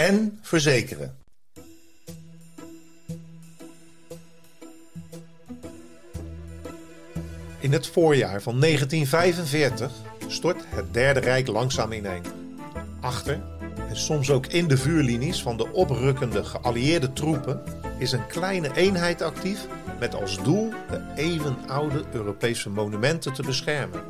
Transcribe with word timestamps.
en 0.00 0.38
verzekeren. 0.42 1.18
In 7.58 7.72
het 7.72 7.86
voorjaar 7.86 8.42
van 8.42 8.60
1945 8.60 9.90
stort 10.26 10.64
het 10.66 10.94
Derde 10.94 11.20
Rijk 11.20 11.46
langzaam 11.46 11.92
ineen. 11.92 12.22
Achter 13.00 13.42
en 13.88 13.96
soms 13.96 14.30
ook 14.30 14.46
in 14.46 14.68
de 14.68 14.76
vuurlinies 14.76 15.42
van 15.42 15.56
de 15.56 15.72
oprukkende 15.72 16.44
geallieerde 16.44 17.12
troepen 17.12 17.62
is 17.98 18.12
een 18.12 18.26
kleine 18.26 18.76
eenheid 18.76 19.22
actief 19.22 19.66
met 19.98 20.14
als 20.14 20.42
doel 20.42 20.70
de 20.90 21.02
eeuwenoude 21.16 22.04
Europese 22.12 22.70
monumenten 22.70 23.32
te 23.32 23.42
beschermen. 23.42 24.02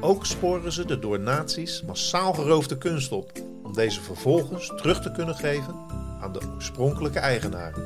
Ook 0.00 0.26
sporen 0.26 0.72
ze 0.72 0.84
de 0.84 0.98
door 0.98 1.20
nazi's 1.20 1.82
massaal 1.86 2.32
geroofde 2.32 2.78
kunst 2.78 3.12
op 3.12 3.43
deze 3.74 4.02
vervolgens 4.02 4.72
terug 4.76 5.02
te 5.02 5.10
kunnen 5.12 5.34
geven 5.34 5.74
aan 6.20 6.32
de 6.32 6.40
oorspronkelijke 6.54 7.18
eigenaren. 7.18 7.82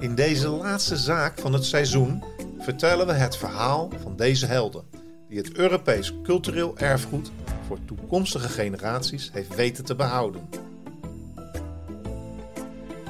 In 0.00 0.14
deze 0.14 0.48
laatste 0.48 0.96
zaak 0.96 1.38
van 1.38 1.52
het 1.52 1.64
seizoen 1.64 2.24
vertellen 2.58 3.06
we 3.06 3.12
het 3.12 3.36
verhaal 3.36 3.90
van 4.02 4.16
deze 4.16 4.46
helden, 4.46 4.84
die 5.28 5.38
het 5.38 5.52
Europees 5.52 6.14
cultureel 6.22 6.78
erfgoed 6.78 7.30
voor 7.66 7.78
toekomstige 7.84 8.48
generaties 8.48 9.30
heeft 9.32 9.54
weten 9.54 9.84
te 9.84 9.94
behouden. 9.94 10.48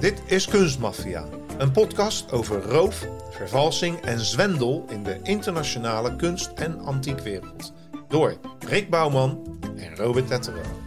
Dit 0.01 0.23
is 0.27 0.47
Kunstmafia, 0.47 1.25
een 1.59 1.73
podcast 1.73 2.33
over 2.33 2.63
roof, 2.63 3.07
vervalsing 3.31 4.01
en 4.01 4.21
zwendel 4.21 4.85
in 4.89 5.03
de 5.03 5.21
internationale 5.23 6.17
kunst- 6.17 6.53
en 6.55 6.79
antiekwereld. 6.79 7.73
Door 8.09 8.37
Rick 8.59 8.91
Bouwman 8.91 9.59
en 9.77 9.97
Robert 9.97 10.27
Tettero. 10.27 10.84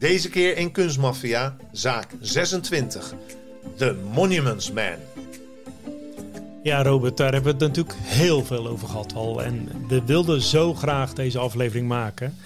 Deze 0.00 0.30
keer 0.30 0.56
in 0.56 0.72
Kunstmafia, 0.72 1.56
zaak 1.72 2.14
26, 2.20 3.14
The 3.76 3.96
Monuments 4.12 4.72
Man. 4.72 4.96
Ja, 6.62 6.82
Robert, 6.82 7.16
daar 7.16 7.32
hebben 7.32 7.58
we 7.58 7.64
het 7.64 7.76
natuurlijk 7.76 8.06
heel 8.06 8.44
veel 8.44 8.68
over 8.68 8.88
gehad 8.88 9.14
al. 9.14 9.42
En 9.42 9.68
we 9.88 10.04
wilden 10.04 10.40
zo 10.40 10.74
graag 10.74 11.12
deze 11.12 11.38
aflevering 11.38 11.88
maken. 11.88 12.36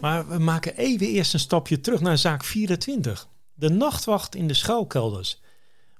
Maar 0.00 0.28
we 0.28 0.38
maken 0.38 0.76
even 0.76 1.06
eerst 1.06 1.34
een 1.34 1.40
stapje 1.40 1.80
terug 1.80 2.00
naar 2.00 2.18
zaak 2.18 2.44
24. 2.44 3.28
De 3.54 3.70
nachtwacht 3.70 4.34
in 4.34 4.48
de 4.48 4.54
schuilkelders. 4.54 5.40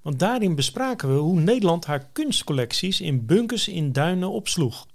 Want 0.02 0.18
daarin 0.18 0.54
bespraken 0.54 1.14
we 1.14 1.20
hoe 1.20 1.40
Nederland 1.40 1.86
haar 1.86 2.06
kunstcollecties 2.12 3.00
in 3.00 3.26
bunkers 3.26 3.68
in 3.68 3.92
duinen 3.92 4.30
opsloeg. 4.30 4.86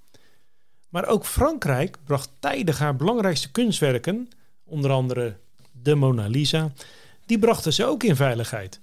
Maar 0.89 1.05
ook 1.05 1.25
Frankrijk 1.25 1.97
bracht 2.03 2.29
tijdig 2.39 2.79
haar 2.79 2.95
belangrijkste 2.95 3.51
kunstwerken, 3.51 4.29
onder 4.65 4.91
andere 4.91 5.37
de 5.81 5.95
Mona 5.95 6.27
Lisa, 6.27 6.71
die 7.25 7.39
brachten 7.39 7.73
ze 7.73 7.85
ook 7.85 8.03
in 8.03 8.15
veiligheid. 8.15 8.77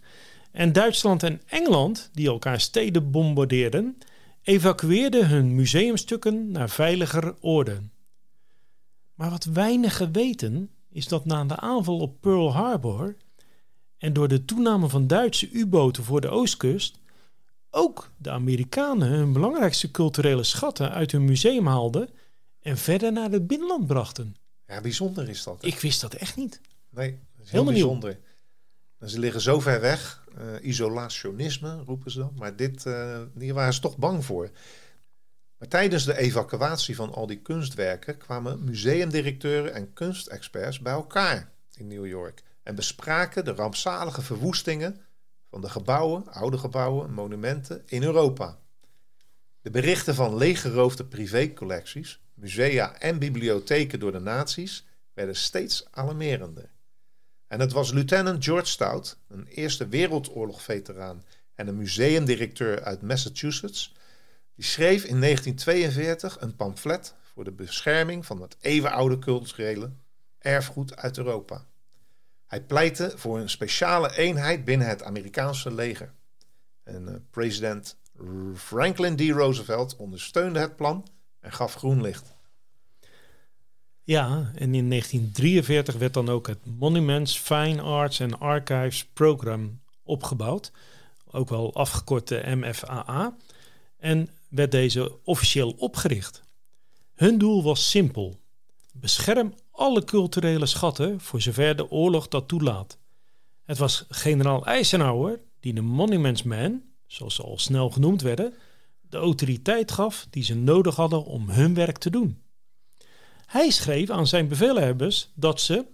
En 0.50 0.73
Duitsland 0.73 1.23
en 1.23 1.41
Engeland, 1.47 2.11
die 2.12 2.27
elkaar 2.27 2.61
steden 2.61 3.11
bombardeerden, 3.11 3.98
evacueerden 4.42 5.28
hun 5.28 5.54
museumstukken 5.54 6.50
naar 6.50 6.71
veiliger 6.71 7.34
oorden. 7.41 7.93
Maar 9.15 9.31
wat 9.31 9.44
weinigen 9.44 10.12
weten, 10.12 10.71
is 10.91 11.09
dat 11.09 11.25
na 11.25 11.44
de 11.44 11.56
aanval 11.56 11.99
op 11.99 12.21
Pearl 12.21 12.53
Harbor 12.53 13.16
en 13.99 14.12
door 14.12 14.28
de 14.28 14.44
toename 14.44 14.88
van 14.88 15.06
Duitse 15.06 15.50
U-boten 15.50 16.04
voor 16.04 16.21
de 16.21 16.28
oostkust, 16.28 16.99
ook 17.71 18.10
de 18.16 18.31
Amerikanen 18.31 19.09
hun 19.09 19.33
belangrijkste 19.33 19.91
culturele 19.91 20.43
schatten 20.43 20.91
uit 20.91 21.12
hun 21.12 21.25
museum 21.25 21.66
haalden 21.66 22.09
en 22.60 22.78
verder 22.78 23.12
naar 23.12 23.31
het 23.31 23.47
binnenland 23.47 23.87
brachten. 23.87 24.37
Ja, 24.66 24.81
bijzonder 24.81 25.28
is 25.28 25.43
dat. 25.43 25.62
hè? 25.62 25.69
Ik 25.69 25.78
wist 25.78 26.00
dat 26.00 26.15
echt 26.15 26.37
niet. 26.37 26.60
Nee, 26.94 27.19
dat 27.37 27.44
is 27.47 27.50
heel 27.53 27.62
nieuw. 27.62 27.72
bijzonder. 27.72 28.19
En 28.99 29.09
ze 29.09 29.19
liggen 29.19 29.41
zo 29.41 29.60
ver 29.60 29.81
weg. 29.81 30.22
eh, 30.38 30.47
isolationisme 30.60 31.82
roepen 31.87 32.10
ze 32.10 32.19
dan. 32.19 32.32
Maar 32.37 32.56
dit, 32.56 32.87
eh, 32.87 33.21
hier 33.38 33.55
waren 33.55 33.72
ze 33.75 33.81
toch 33.81 33.97
bang 33.97 34.25
voor. 34.25 34.50
Maar 35.59 35.69
tijdens 35.69 36.04
de 36.04 36.16
evacuatie 36.16 36.97
van 36.97 37.12
al 37.12 37.27
die 37.27 37.41
kunstwerken 37.41 38.16
kwamen 38.19 38.65
museumdirecteuren 38.65 39.75
en 39.75 39.93
kunstexperts 39.93 40.78
bij 40.78 40.93
elkaar 40.93 41.50
in 41.77 41.87
New 41.87 42.06
York 42.06 42.43
en 42.62 42.75
bespraken 42.75 43.44
de 43.44 43.53
rampzalige 43.53 44.22
verwoestingen 44.22 45.00
van 45.50 45.60
de 45.60 45.69
gebouwen, 45.69 46.27
oude 46.27 46.59
gebouwen, 46.59 47.12
monumenten 47.12 47.83
in 47.87 48.03
Europa. 48.03 48.59
De 49.60 49.71
berichten 49.71 50.15
van 50.15 50.37
leeggeroofde 50.37 51.04
privécollecties, 51.04 52.21
musea 52.34 52.99
en 52.99 53.19
bibliotheken 53.19 54.00
door 54.00 54.12
de 54.12 54.21
nazi's 54.21 54.87
werden 55.12 55.37
steeds 55.37 55.87
alarmerender. 55.91 56.71
En 57.47 57.60
het 57.60 57.72
was 57.72 57.93
lieutenant 57.93 58.44
George 58.44 58.66
Stout, 58.66 59.19
een 59.28 59.47
Eerste 59.47 59.88
Wereldoorlog-veteraan 59.88 61.25
en 61.55 61.69
een 61.69 61.77
museumdirecteur 61.77 62.82
uit 62.82 63.03
Massachusetts, 63.03 63.94
die 64.55 64.65
schreef 64.65 65.05
in 65.05 65.21
1942 65.21 66.41
een 66.41 66.56
pamflet 66.56 67.15
voor 67.22 67.44
de 67.44 67.53
bescherming 67.53 68.27
van 68.27 68.41
het 68.41 68.56
eeuwenoude 68.60 69.19
culturele 69.19 69.93
erfgoed 70.38 70.97
uit 70.97 71.19
Europa. 71.19 71.66
Hij 72.47 72.62
pleitte 72.62 73.12
voor 73.16 73.38
een 73.38 73.50
speciale 73.50 74.16
eenheid 74.16 74.65
binnen 74.65 74.88
het 74.88 75.03
Amerikaanse 75.03 75.75
leger. 75.75 76.12
En 76.83 77.09
eh, 77.09 77.15
president 77.31 77.97
Franklin 78.54 79.16
D. 79.16 79.21
Roosevelt 79.21 79.97
ondersteunde 79.97 80.59
het 80.59 80.77
plan 80.77 81.06
en 81.41 81.53
gaf 81.53 81.75
groen 81.75 82.00
licht. 82.00 82.34
Ja, 84.06 84.50
en 84.54 84.75
in 84.75 84.88
1943 84.88 85.97
werd 85.97 86.15
dan 86.15 86.28
ook 86.28 86.47
het 86.47 86.59
Monuments, 86.78 87.38
Fine 87.38 87.82
Arts 87.82 88.20
and 88.20 88.41
Archives 88.41 89.04
Program 89.04 89.81
opgebouwd, 90.03 90.72
ook 91.31 91.48
wel 91.48 91.75
afgekort 91.75 92.28
de 92.28 92.42
MFAA, 92.47 93.37
en 93.98 94.28
werd 94.48 94.70
deze 94.70 95.19
officieel 95.25 95.70
opgericht. 95.70 96.42
Hun 97.15 97.38
doel 97.38 97.62
was 97.62 97.91
simpel: 97.91 98.41
bescherm 98.92 99.54
alle 99.70 100.04
culturele 100.04 100.66
schatten 100.66 101.21
voor 101.21 101.41
zover 101.41 101.76
de 101.76 101.91
oorlog 101.91 102.28
dat 102.28 102.48
toelaat. 102.48 102.98
Het 103.65 103.78
was 103.78 104.04
generaal 104.09 104.66
Eisenhower 104.66 105.41
die 105.60 105.75
de 105.75 105.81
Monuments 105.81 106.42
Man, 106.42 106.82
zoals 107.06 107.34
ze 107.34 107.42
al 107.42 107.59
snel 107.59 107.91
genoemd 107.91 108.22
werden, 108.22 108.54
de 109.09 109.16
autoriteit 109.16 109.92
gaf 109.92 110.26
die 110.31 110.42
ze 110.42 110.54
nodig 110.54 110.97
hadden 110.97 111.25
om 111.25 111.48
hun 111.50 111.75
werk 111.75 111.98
te 111.98 112.10
doen. 112.10 112.42
Hij 113.47 113.71
schreef 113.71 114.10
aan 114.10 114.27
zijn 114.27 114.49
bevelhebbers 114.49 115.31
dat 115.34 115.60
ze, 115.60 115.87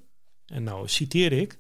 en 0.47 0.63
nou 0.63 0.89
citeer 0.89 1.33
ik, 1.33 1.59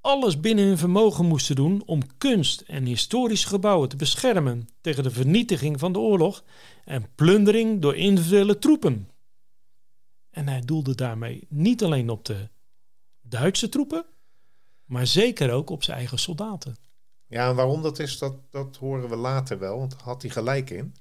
alles 0.00 0.40
binnen 0.40 0.64
hun 0.64 0.78
vermogen 0.78 1.26
moesten 1.26 1.56
doen 1.56 1.82
om 1.86 2.16
kunst 2.18 2.60
en 2.60 2.84
historische 2.84 3.48
gebouwen 3.48 3.88
te 3.88 3.96
beschermen 3.96 4.68
tegen 4.80 5.02
de 5.02 5.10
vernietiging 5.10 5.78
van 5.78 5.92
de 5.92 5.98
oorlog 5.98 6.44
en 6.84 7.08
plundering 7.14 7.80
door 7.82 7.96
individuele 7.96 8.58
troepen. 8.58 9.10
En 10.30 10.48
hij 10.48 10.60
doelde 10.60 10.94
daarmee 10.94 11.46
niet 11.48 11.82
alleen 11.84 12.10
op 12.10 12.24
de 12.24 12.48
Duitse 13.22 13.68
troepen, 13.68 14.04
maar 14.84 15.06
zeker 15.06 15.52
ook 15.52 15.70
op 15.70 15.82
zijn 15.82 15.96
eigen 15.96 16.18
soldaten. 16.18 16.76
Ja, 17.26 17.48
en 17.48 17.54
waarom 17.54 17.82
dat 17.82 17.98
is, 17.98 18.18
dat, 18.18 18.34
dat 18.50 18.76
horen 18.76 19.08
we 19.08 19.16
later 19.16 19.58
wel, 19.58 19.78
want 19.78 19.90
daar 19.90 20.02
had 20.02 20.22
hij 20.22 20.30
gelijk 20.30 20.70
in. 20.70 20.94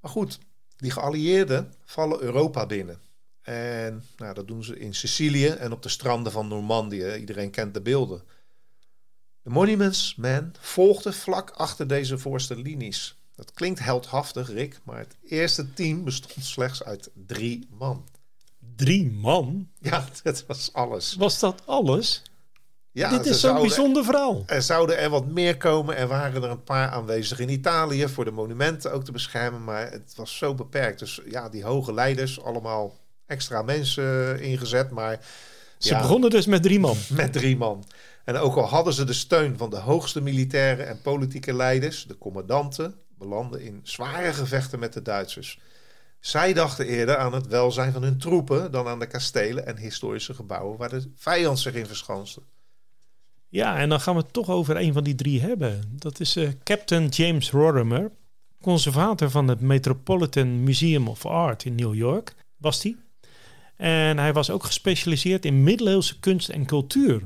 Maar 0.00 0.10
goed, 0.10 0.38
die 0.76 0.90
geallieerden 0.90 1.74
vallen 1.84 2.20
Europa 2.20 2.66
binnen. 2.66 3.00
En 3.42 4.04
nou, 4.16 4.34
dat 4.34 4.46
doen 4.46 4.64
ze 4.64 4.78
in 4.78 4.94
Sicilië 4.94 5.46
en 5.48 5.72
op 5.72 5.82
de 5.82 5.88
stranden 5.88 6.32
van 6.32 6.48
Normandië. 6.48 7.14
Iedereen 7.14 7.50
kent 7.50 7.74
de 7.74 7.80
beelden. 7.80 8.22
De 9.42 9.50
Monuments 9.50 10.14
Man 10.14 10.52
volgde 10.60 11.12
vlak 11.12 11.50
achter 11.50 11.86
deze 11.86 12.18
voorste 12.18 12.56
linies. 12.56 13.16
Dat 13.34 13.52
klinkt 13.52 13.78
heldhaftig, 13.78 14.48
Rick, 14.48 14.80
maar 14.84 14.98
het 14.98 15.16
eerste 15.24 15.72
team 15.72 16.04
bestond 16.04 16.44
slechts 16.44 16.84
uit 16.84 17.10
drie 17.26 17.68
man. 17.78 18.04
Drie 18.76 19.10
man? 19.10 19.68
Ja, 19.80 20.06
dat 20.22 20.46
was 20.46 20.72
alles. 20.72 21.14
Was 21.14 21.38
dat 21.38 21.62
alles? 21.66 22.22
Ja, 22.92 23.10
Dit 23.10 23.26
is 23.26 23.40
zo'n 23.40 23.60
bijzonder 23.60 24.04
verhaal. 24.04 24.42
Er 24.46 24.62
zouden 24.62 24.98
er 24.98 25.10
wat 25.10 25.26
meer 25.26 25.56
komen. 25.56 25.96
Er 25.96 26.08
waren 26.08 26.42
er 26.42 26.50
een 26.50 26.62
paar 26.62 26.88
aanwezig 26.88 27.38
in 27.38 27.48
Italië 27.48 28.08
voor 28.08 28.24
de 28.24 28.30
monumenten 28.30 28.92
ook 28.92 29.04
te 29.04 29.12
beschermen. 29.12 29.64
Maar 29.64 29.90
het 29.90 30.12
was 30.16 30.38
zo 30.38 30.54
beperkt. 30.54 30.98
Dus 30.98 31.20
ja, 31.24 31.48
die 31.48 31.64
hoge 31.64 31.94
leiders, 31.94 32.42
allemaal 32.42 32.96
extra 33.26 33.62
mensen 33.62 34.40
ingezet. 34.40 34.90
Maar 34.90 35.20
Ze 35.78 35.94
ja, 35.94 36.00
begonnen 36.00 36.30
dus 36.30 36.46
met 36.46 36.62
drie 36.62 36.80
man. 36.80 36.96
met 37.10 37.32
drie 37.32 37.56
man. 37.56 37.84
En 38.24 38.36
ook 38.36 38.56
al 38.56 38.66
hadden 38.68 38.92
ze 38.92 39.04
de 39.04 39.12
steun 39.12 39.58
van 39.58 39.70
de 39.70 39.78
hoogste 39.78 40.20
militaire 40.20 40.82
en 40.82 41.00
politieke 41.02 41.54
leiders, 41.54 42.04
de 42.04 42.18
commandanten, 42.18 42.94
belanden 43.18 43.60
in 43.60 43.80
zware 43.82 44.32
gevechten 44.32 44.78
met 44.78 44.92
de 44.92 45.02
Duitsers. 45.02 45.58
Zij 46.20 46.52
dachten 46.52 46.86
eerder 46.86 47.16
aan 47.16 47.32
het 47.32 47.46
welzijn 47.46 47.92
van 47.92 48.02
hun 48.02 48.18
troepen 48.18 48.72
dan 48.72 48.88
aan 48.88 48.98
de 48.98 49.06
kastelen 49.06 49.66
en 49.66 49.76
historische 49.76 50.34
gebouwen 50.34 50.78
waar 50.78 50.88
de 50.88 51.10
vijand 51.16 51.58
zich 51.58 51.74
in 51.74 51.86
verschanste. 51.86 52.42
Ja, 53.48 53.76
en 53.78 53.88
dan 53.88 54.00
gaan 54.00 54.14
we 54.14 54.20
het 54.20 54.32
toch 54.32 54.50
over 54.50 54.76
een 54.76 54.92
van 54.92 55.04
die 55.04 55.14
drie 55.14 55.40
hebben. 55.40 55.82
Dat 55.98 56.20
is 56.20 56.36
uh, 56.36 56.48
Captain 56.62 57.08
James 57.08 57.50
Rorimer, 57.50 58.10
conservator 58.60 59.30
van 59.30 59.48
het 59.48 59.60
Metropolitan 59.60 60.64
Museum 60.64 61.08
of 61.08 61.26
Art 61.26 61.64
in 61.64 61.74
New 61.74 61.94
York, 61.94 62.34
was 62.56 62.82
hij. 62.82 62.96
En 63.82 64.18
hij 64.18 64.32
was 64.32 64.50
ook 64.50 64.64
gespecialiseerd 64.64 65.44
in 65.44 65.62
middeleeuwse 65.62 66.20
kunst 66.20 66.48
en 66.48 66.66
cultuur. 66.66 67.22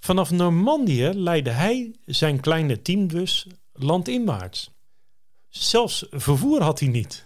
Vanaf 0.00 0.30
Normandië 0.30 1.10
leidde 1.14 1.50
hij 1.50 1.94
zijn 2.06 2.40
kleine 2.40 2.82
team 2.82 3.08
dus 3.08 3.46
landinwaarts. 3.72 4.70
Zelfs 5.48 6.06
vervoer 6.10 6.62
had 6.62 6.80
hij 6.80 6.88
niet. 6.88 7.24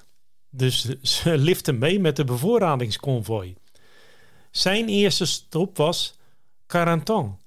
Dus 0.50 0.84
ze 1.20 1.38
liften 1.38 1.78
mee 1.78 2.00
met 2.00 2.16
de 2.16 2.24
bevoorradingsconvoi. 2.24 3.54
Zijn 4.50 4.88
eerste 4.88 5.26
stop 5.26 5.76
was 5.76 6.14
Carentan, 6.66 7.38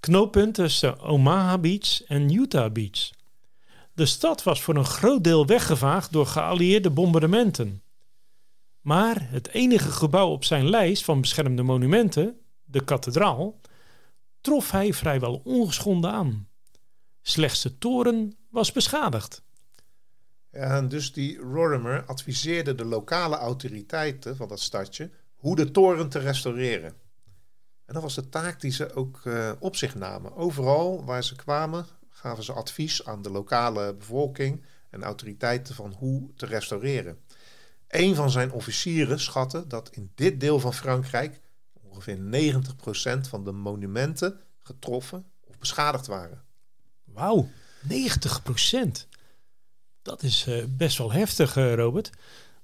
knooppunt 0.00 0.54
tussen 0.54 1.00
Omaha 1.00 1.58
Beach 1.58 2.02
en 2.02 2.34
Utah 2.34 2.72
Beach. 2.72 3.10
De 3.92 4.06
stad 4.06 4.42
was 4.42 4.62
voor 4.62 4.76
een 4.76 4.84
groot 4.84 5.24
deel 5.24 5.46
weggevaagd 5.46 6.12
door 6.12 6.26
geallieerde 6.26 6.90
bombardementen. 6.90 7.82
Maar 8.84 9.30
het 9.30 9.48
enige 9.48 9.90
gebouw 9.90 10.30
op 10.30 10.44
zijn 10.44 10.68
lijst 10.68 11.04
van 11.04 11.20
beschermde 11.20 11.62
monumenten, 11.62 12.40
de 12.64 12.84
kathedraal, 12.84 13.60
trof 14.40 14.70
hij 14.70 14.92
vrijwel 14.92 15.40
ongeschonden 15.44 16.10
aan. 16.10 16.48
Slechts 17.22 17.62
de 17.62 17.78
toren 17.78 18.36
was 18.50 18.72
beschadigd. 18.72 19.42
en 20.50 20.88
dus 20.88 21.12
die 21.12 21.38
Rorimer 21.38 22.04
adviseerde 22.04 22.74
de 22.74 22.84
lokale 22.84 23.36
autoriteiten 23.36 24.36
van 24.36 24.48
dat 24.48 24.60
stadje 24.60 25.10
hoe 25.34 25.56
de 25.56 25.70
toren 25.70 26.08
te 26.08 26.18
restaureren. 26.18 26.92
En 27.84 27.94
dat 27.94 28.02
was 28.02 28.14
de 28.14 28.28
taak 28.28 28.60
die 28.60 28.72
ze 28.72 28.94
ook 28.94 29.20
uh, 29.24 29.52
op 29.58 29.76
zich 29.76 29.94
namen. 29.94 30.36
Overal 30.36 31.04
waar 31.04 31.24
ze 31.24 31.36
kwamen, 31.36 31.86
gaven 32.08 32.44
ze 32.44 32.52
advies 32.52 33.06
aan 33.06 33.22
de 33.22 33.30
lokale 33.30 33.94
bevolking 33.94 34.64
en 34.90 35.02
autoriteiten 35.02 35.74
van 35.74 35.92
hoe 35.98 36.30
te 36.36 36.46
restaureren. 36.46 37.18
Een 37.94 38.14
van 38.14 38.30
zijn 38.30 38.52
officieren 38.52 39.20
schatte 39.20 39.66
dat 39.66 39.90
in 39.90 40.10
dit 40.14 40.40
deel 40.40 40.60
van 40.60 40.74
Frankrijk 40.74 41.40
ongeveer 41.72 42.16
90% 42.16 43.28
van 43.28 43.44
de 43.44 43.52
monumenten 43.52 44.40
getroffen 44.62 45.24
of 45.40 45.58
beschadigd 45.58 46.06
waren. 46.06 46.42
Wauw, 47.04 47.48
90%. 47.88 47.88
Dat 50.02 50.22
is 50.22 50.46
uh, 50.46 50.64
best 50.68 50.98
wel 50.98 51.12
heftig, 51.12 51.56
uh, 51.56 51.74
Robert. 51.74 52.10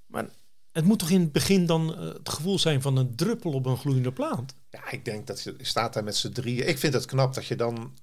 Maar 0.07 0.29
het 0.73 0.85
moet 0.85 0.99
toch 0.99 1.11
in 1.11 1.21
het 1.21 1.33
begin 1.33 1.67
dan 1.67 1.91
uh, 1.91 2.15
het 2.15 2.29
gevoel 2.29 2.59
zijn 2.59 2.83
van 2.83 2.97
een 2.97 3.17
druppel 3.17 3.53
op 3.53 3.67
een 3.67 3.77
gloeiende 3.77 4.13
plaat? 4.13 4.55
Ja, 4.71 4.91
ik 4.91 5.05
denk 5.05 5.27
dat 5.27 5.43
je 5.43 5.55
staat 5.61 5.93
daar 5.93 6.05
met 6.05 6.17
z'n 6.17 6.33
drieën. 6.33 6.69
Ik 6.69 6.79
vind 6.79 6.95
het 6.95 7.05
knap 7.05 7.35
dat 7.35 7.47
je 7.47 7.57
dan 7.57 7.95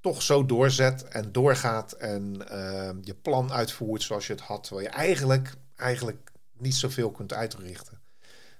toch 0.00 0.22
zo 0.22 0.46
doorzet 0.46 1.04
en 1.04 1.32
doorgaat 1.32 1.92
en 1.92 2.48
ehm, 2.48 2.96
je 3.02 3.14
plan 3.14 3.52
uitvoert 3.52 4.02
zoals 4.02 4.26
je 4.26 4.32
het 4.32 4.42
had. 4.42 4.64
Terwijl 4.64 4.86
je 4.86 4.92
eigenlijk, 4.92 5.54
eigenlijk 5.76 6.31
niet 6.62 6.74
zoveel 6.74 7.10
kunt 7.10 7.32
uitrichten. 7.32 8.00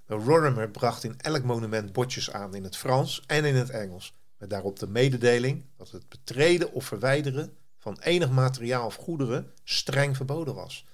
Rorimer 0.06 0.70
bracht 0.70 1.04
in 1.04 1.20
elk 1.20 1.42
monument 1.42 1.92
bordjes 1.92 2.30
aan 2.30 2.54
in 2.54 2.64
het 2.64 2.76
Frans 2.76 3.22
en 3.26 3.44
in 3.44 3.54
het 3.54 3.70
Engels. 3.70 4.14
Met 4.38 4.50
daarop 4.50 4.78
de 4.78 4.86
mededeling 4.86 5.64
dat 5.76 5.90
het 5.90 6.08
betreden 6.08 6.72
of 6.72 6.84
verwijderen 6.84 7.56
van 7.78 7.98
enig 8.00 8.30
materiaal 8.30 8.86
of 8.86 8.94
goederen 8.94 9.52
streng 9.64 10.16
verboden 10.16 10.54
was. 10.54 10.86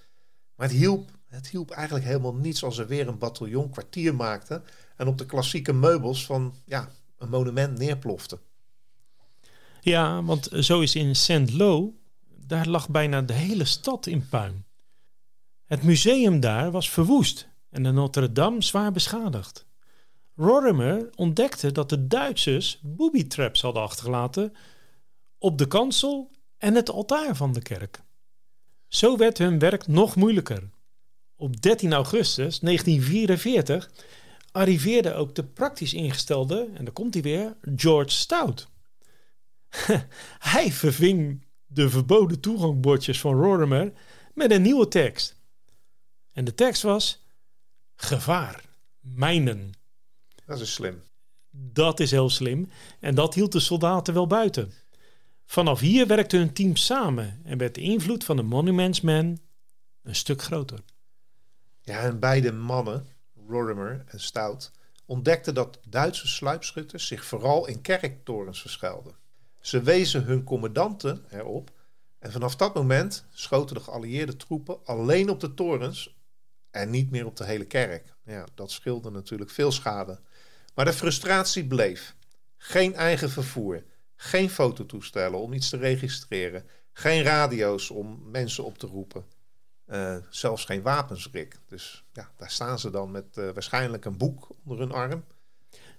Maar 0.55 0.69
het 0.69 0.77
hielp, 0.77 1.11
het 1.27 1.49
hielp 1.49 1.71
eigenlijk 1.71 2.07
helemaal 2.07 2.35
niets 2.35 2.65
als 2.65 2.79
er 2.79 2.87
weer 2.87 3.09
een 3.09 3.19
bataljon 3.19 3.71
kwartier 3.71 4.15
maakte 4.15 4.63
en 4.97 5.07
op 5.07 5.19
de 5.19 5.27
klassieke 5.27 5.73
meubels 5.73 6.27
van 6.27 6.55
ja, 6.65 6.89
een 7.19 7.29
monument 7.29 7.79
neerplofte. 7.79 8.39
Ja, 9.81 10.23
want 10.23 10.49
zo 10.53 10.81
is 10.81 10.95
in 10.95 11.17
Saint-Lô, 11.17 11.95
daar 12.37 12.67
lag 12.67 12.89
bijna 12.89 13.23
de 13.23 13.33
hele 13.33 13.65
stad 13.65 14.07
in 14.07 14.29
puin. 14.29 14.65
Het 15.69 15.83
museum 15.83 16.41
daar 16.41 16.71
was 16.71 16.91
verwoest 16.91 17.49
en 17.71 17.83
de 17.83 17.91
Notre-Dame 17.91 18.63
zwaar 18.63 18.93
beschadigd. 18.93 19.67
Rorimer 20.37 21.11
ontdekte 21.15 21.73
dat 21.73 21.89
de 21.89 22.07
Duitsers 22.07 22.81
booby-traps 22.83 23.61
hadden 23.61 23.83
achtergelaten 23.83 24.53
op 25.39 25.59
de 25.59 25.67
kansel 25.67 26.31
en 26.59 26.75
het 26.75 26.91
altaar 26.91 27.37
van 27.37 27.53
de 27.53 27.63
kerk. 27.63 28.01
Zo 28.87 29.17
werd 29.17 29.39
hun 29.39 29.59
werk 29.59 29.87
nog 29.87 30.17
moeilijker. 30.17 30.71
Op 31.37 31.61
13 31.61 31.93
augustus 31.93 32.59
1944 32.59 33.91
arriveerde 34.53 35.15
ook 35.15 35.35
de 35.35 35.45
praktisch 35.45 35.95
ingestelde, 35.95 36.69
en 36.75 36.85
daar 36.85 36.95
komt 36.95 37.15
hij 37.15 37.23
weer, 37.23 37.57
George 37.77 38.11
Stout. 38.11 38.69
hij 40.53 40.73
verving 40.73 41.47
de 41.67 41.91
verboden 41.91 42.41
toegangbordjes 42.41 43.21
van 43.21 43.41
Rorimer 43.41 43.93
met 44.35 44.51
een 44.51 44.63
nieuwe 44.63 44.89
tekst. 44.89 45.38
En 46.39 46.45
de 46.45 46.55
tekst 46.55 46.83
was: 46.83 47.25
Gevaar, 47.95 48.65
mijnen. 49.01 49.73
Dat 50.45 50.61
is 50.61 50.73
slim. 50.73 51.03
Dat 51.51 52.01
is 52.01 52.11
heel 52.11 52.31
slim. 52.31 52.71
En 53.01 53.15
dat 53.15 53.35
hield 53.35 53.53
de 53.53 53.61
soldaten 53.61 54.15
wel 54.15 54.27
buiten. 54.27 54.73
Vanaf 55.45 55.81
hier 55.81 56.07
werkte 56.07 56.37
hun 56.37 56.53
team 56.53 56.77
samen 56.77 57.41
en 57.45 57.59
werd 57.59 57.75
de 57.75 57.81
invloed 57.81 58.25
van 58.25 58.37
de 58.37 58.43
Monuments 58.43 59.01
Men 59.01 59.41
een 60.03 60.15
stuk 60.15 60.43
groter. 60.43 60.79
Ja, 61.81 62.01
en 62.01 62.19
beide 62.19 62.53
mannen, 62.53 63.07
Rorimer 63.49 64.05
en 64.07 64.21
Stout, 64.21 64.73
ontdekten 65.07 65.55
dat 65.55 65.81
Duitse 65.89 66.29
sluipschutters 66.29 67.07
zich 67.07 67.25
vooral 67.25 67.67
in 67.67 67.81
kerktorens 67.81 68.61
verschuilden. 68.61 69.15
Ze 69.61 69.83
wezen 69.83 70.25
hun 70.25 70.45
commandanten 70.45 71.25
erop 71.31 71.71
en 72.19 72.33
vanaf 72.33 72.57
dat 72.57 72.75
moment 72.75 73.25
schoten 73.31 73.75
de 73.75 73.83
geallieerde 73.83 74.37
troepen 74.37 74.79
alleen 74.85 75.31
op 75.31 75.41
de 75.41 75.55
torens 75.55 76.17
en 76.71 76.91
niet 76.91 77.11
meer 77.11 77.27
op 77.27 77.37
de 77.37 77.45
hele 77.45 77.65
kerk. 77.65 78.15
Ja, 78.25 78.47
dat 78.55 78.71
scheelde 78.71 79.11
natuurlijk 79.11 79.51
veel 79.51 79.73
schade. 79.73 80.21
Maar 80.75 80.85
de 80.85 80.93
frustratie 80.93 81.67
bleef. 81.67 82.17
Geen 82.57 82.95
eigen 82.95 83.31
vervoer, 83.31 83.85
geen 84.17 84.51
fototoestellen 84.51 85.39
om 85.39 85.53
iets 85.53 85.69
te 85.69 85.77
registreren, 85.77 86.65
geen 86.93 87.23
radio's 87.23 87.91
om 87.91 88.23
mensen 88.31 88.65
op 88.65 88.79
te 88.79 88.87
roepen. 88.87 89.25
Uh, 89.87 90.17
zelfs 90.31 90.65
geen 90.65 90.83
wapens, 90.83 91.29
Rick. 91.33 91.59
Dus 91.67 92.05
ja, 92.13 92.31
daar 92.37 92.51
staan 92.51 92.79
ze 92.79 92.91
dan 92.91 93.11
met 93.11 93.25
uh, 93.35 93.51
waarschijnlijk 93.51 94.05
een 94.05 94.17
boek 94.17 94.49
onder 94.65 94.79
hun 94.79 94.93
arm. 94.93 95.25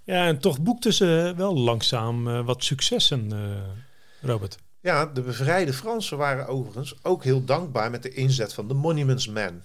Ja, 0.03 0.27
en 0.27 0.39
toch 0.39 0.61
boekten 0.61 0.93
ze 0.93 1.33
wel 1.37 1.57
langzaam 1.57 2.27
uh, 2.27 2.45
wat 2.45 2.63
successen, 2.63 3.31
Robert. 4.21 4.57
Ja, 4.81 5.05
de 5.05 5.21
bevrijde 5.21 5.73
Fransen 5.73 6.17
waren 6.17 6.47
overigens 6.47 7.03
ook 7.03 7.23
heel 7.23 7.45
dankbaar 7.45 7.91
met 7.91 8.03
de 8.03 8.13
inzet 8.13 8.53
van 8.53 8.67
de 8.67 8.73
Monuments 8.73 9.27
Men. 9.27 9.63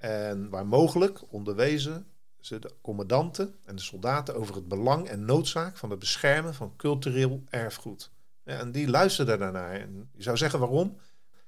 En 0.00 0.48
waar 0.48 0.66
mogelijk 0.66 1.20
onderwezen 1.32 2.06
ze 2.40 2.58
de 2.58 2.70
commandanten 2.80 3.54
en 3.64 3.76
de 3.76 3.82
soldaten 3.82 4.34
over 4.34 4.54
het 4.54 4.68
belang 4.68 5.08
en 5.08 5.24
noodzaak 5.24 5.76
van 5.76 5.90
het 5.90 5.98
beschermen 5.98 6.54
van 6.54 6.76
cultureel 6.76 7.42
erfgoed. 7.48 8.10
En 8.44 8.72
die 8.72 8.88
luisterden 8.88 9.38
daarnaar. 9.38 9.72
En 9.72 10.08
je 10.16 10.22
zou 10.22 10.36
zeggen 10.36 10.58
waarom? 10.58 10.98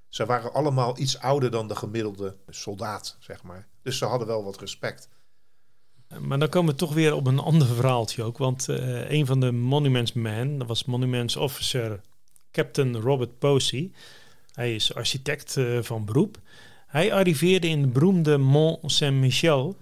Ze 0.08 0.26
waren 0.26 0.52
allemaal 0.52 0.98
iets 0.98 1.18
ouder 1.18 1.50
dan 1.50 1.68
de 1.68 1.76
gemiddelde 1.76 2.36
soldaat, 2.48 3.16
zeg 3.20 3.42
maar. 3.42 3.68
Dus 3.82 3.98
ze 3.98 4.04
hadden 4.04 4.26
wel 4.26 4.44
wat 4.44 4.60
respect. 4.60 5.08
Maar 6.20 6.38
dan 6.38 6.48
komen 6.48 6.72
we 6.72 6.78
toch 6.78 6.94
weer 6.94 7.14
op 7.14 7.26
een 7.26 7.38
ander 7.38 7.66
verhaaltje 7.66 8.22
ook. 8.22 8.38
Want 8.38 8.68
uh, 8.68 9.10
een 9.10 9.26
van 9.26 9.40
de 9.40 9.52
Monuments 9.52 10.12
Men, 10.12 10.58
dat 10.58 10.68
was 10.68 10.84
Monuments 10.84 11.36
Officer 11.36 12.00
Captain 12.50 12.96
Robert 12.96 13.38
Posey. 13.38 13.92
Hij 14.52 14.74
is 14.74 14.94
architect 14.94 15.56
uh, 15.56 15.82
van 15.82 16.04
beroep. 16.04 16.38
Hij 16.92 17.12
arriveerde 17.12 17.68
in 17.68 17.82
de 17.82 17.88
beroemde 17.88 18.38
Mont 18.38 18.92
Saint-Michel 18.92 19.76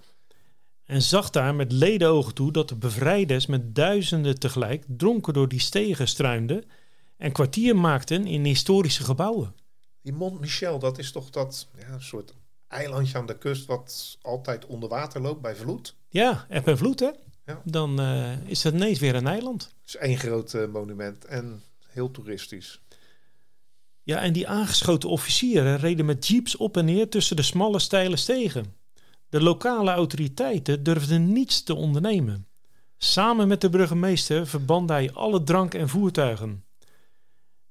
en 0.85 1.01
zag 1.01 1.29
daar 1.29 1.55
met 1.55 1.71
ledenogen 1.71 2.33
toe 2.33 2.51
dat 2.51 2.69
de 2.69 2.75
bevrijders 2.75 3.45
met 3.45 3.75
duizenden 3.75 4.39
tegelijk 4.39 4.83
dronken 4.87 5.33
door 5.33 5.47
die 5.47 5.59
stegen 5.59 6.07
struinden 6.07 6.63
en 7.17 7.31
kwartier 7.31 7.75
maakten 7.75 8.25
in 8.25 8.45
historische 8.45 9.03
gebouwen. 9.03 9.55
Die 10.01 10.13
Mont 10.13 10.39
Michel, 10.39 10.79
dat 10.79 10.97
is 10.97 11.11
toch 11.11 11.29
dat 11.29 11.67
ja, 11.77 11.99
soort 11.99 12.33
eilandje 12.67 13.17
aan 13.17 13.25
de 13.25 13.37
kust 13.37 13.65
wat 13.65 14.17
altijd 14.21 14.65
onder 14.65 14.89
water 14.89 15.21
loopt 15.21 15.41
bij 15.41 15.55
vloed? 15.55 15.95
Ja, 16.09 16.45
eb 16.49 16.67
en 16.67 16.77
vloed 16.77 16.99
hè? 16.99 17.09
Ja. 17.45 17.61
Dan 17.63 18.01
uh, 18.01 18.49
is 18.49 18.63
het 18.63 18.73
ineens 18.73 18.99
weer 18.99 19.15
een 19.15 19.27
eiland. 19.27 19.63
Het 19.63 19.87
is 19.87 19.95
één 19.95 20.17
groot 20.17 20.53
uh, 20.53 20.67
monument 20.67 21.25
en 21.25 21.63
heel 21.87 22.11
toeristisch. 22.11 22.81
Ja, 24.03 24.21
en 24.21 24.33
die 24.33 24.47
aangeschoten 24.47 25.09
officieren 25.09 25.77
reden 25.77 26.05
met 26.05 26.27
jeeps 26.27 26.57
op 26.57 26.77
en 26.77 26.85
neer 26.85 27.09
tussen 27.09 27.35
de 27.35 27.41
smalle, 27.41 27.79
steile 27.79 28.15
stegen. 28.15 28.73
De 29.29 29.41
lokale 29.41 29.91
autoriteiten 29.91 30.83
durfden 30.83 31.33
niets 31.33 31.63
te 31.63 31.75
ondernemen. 31.75 32.47
Samen 32.97 33.47
met 33.47 33.61
de 33.61 33.69
burgemeester 33.69 34.47
verband 34.47 34.89
hij 34.89 35.11
alle 35.13 35.43
drank 35.43 35.73
en 35.73 35.89
voertuigen. 35.89 36.63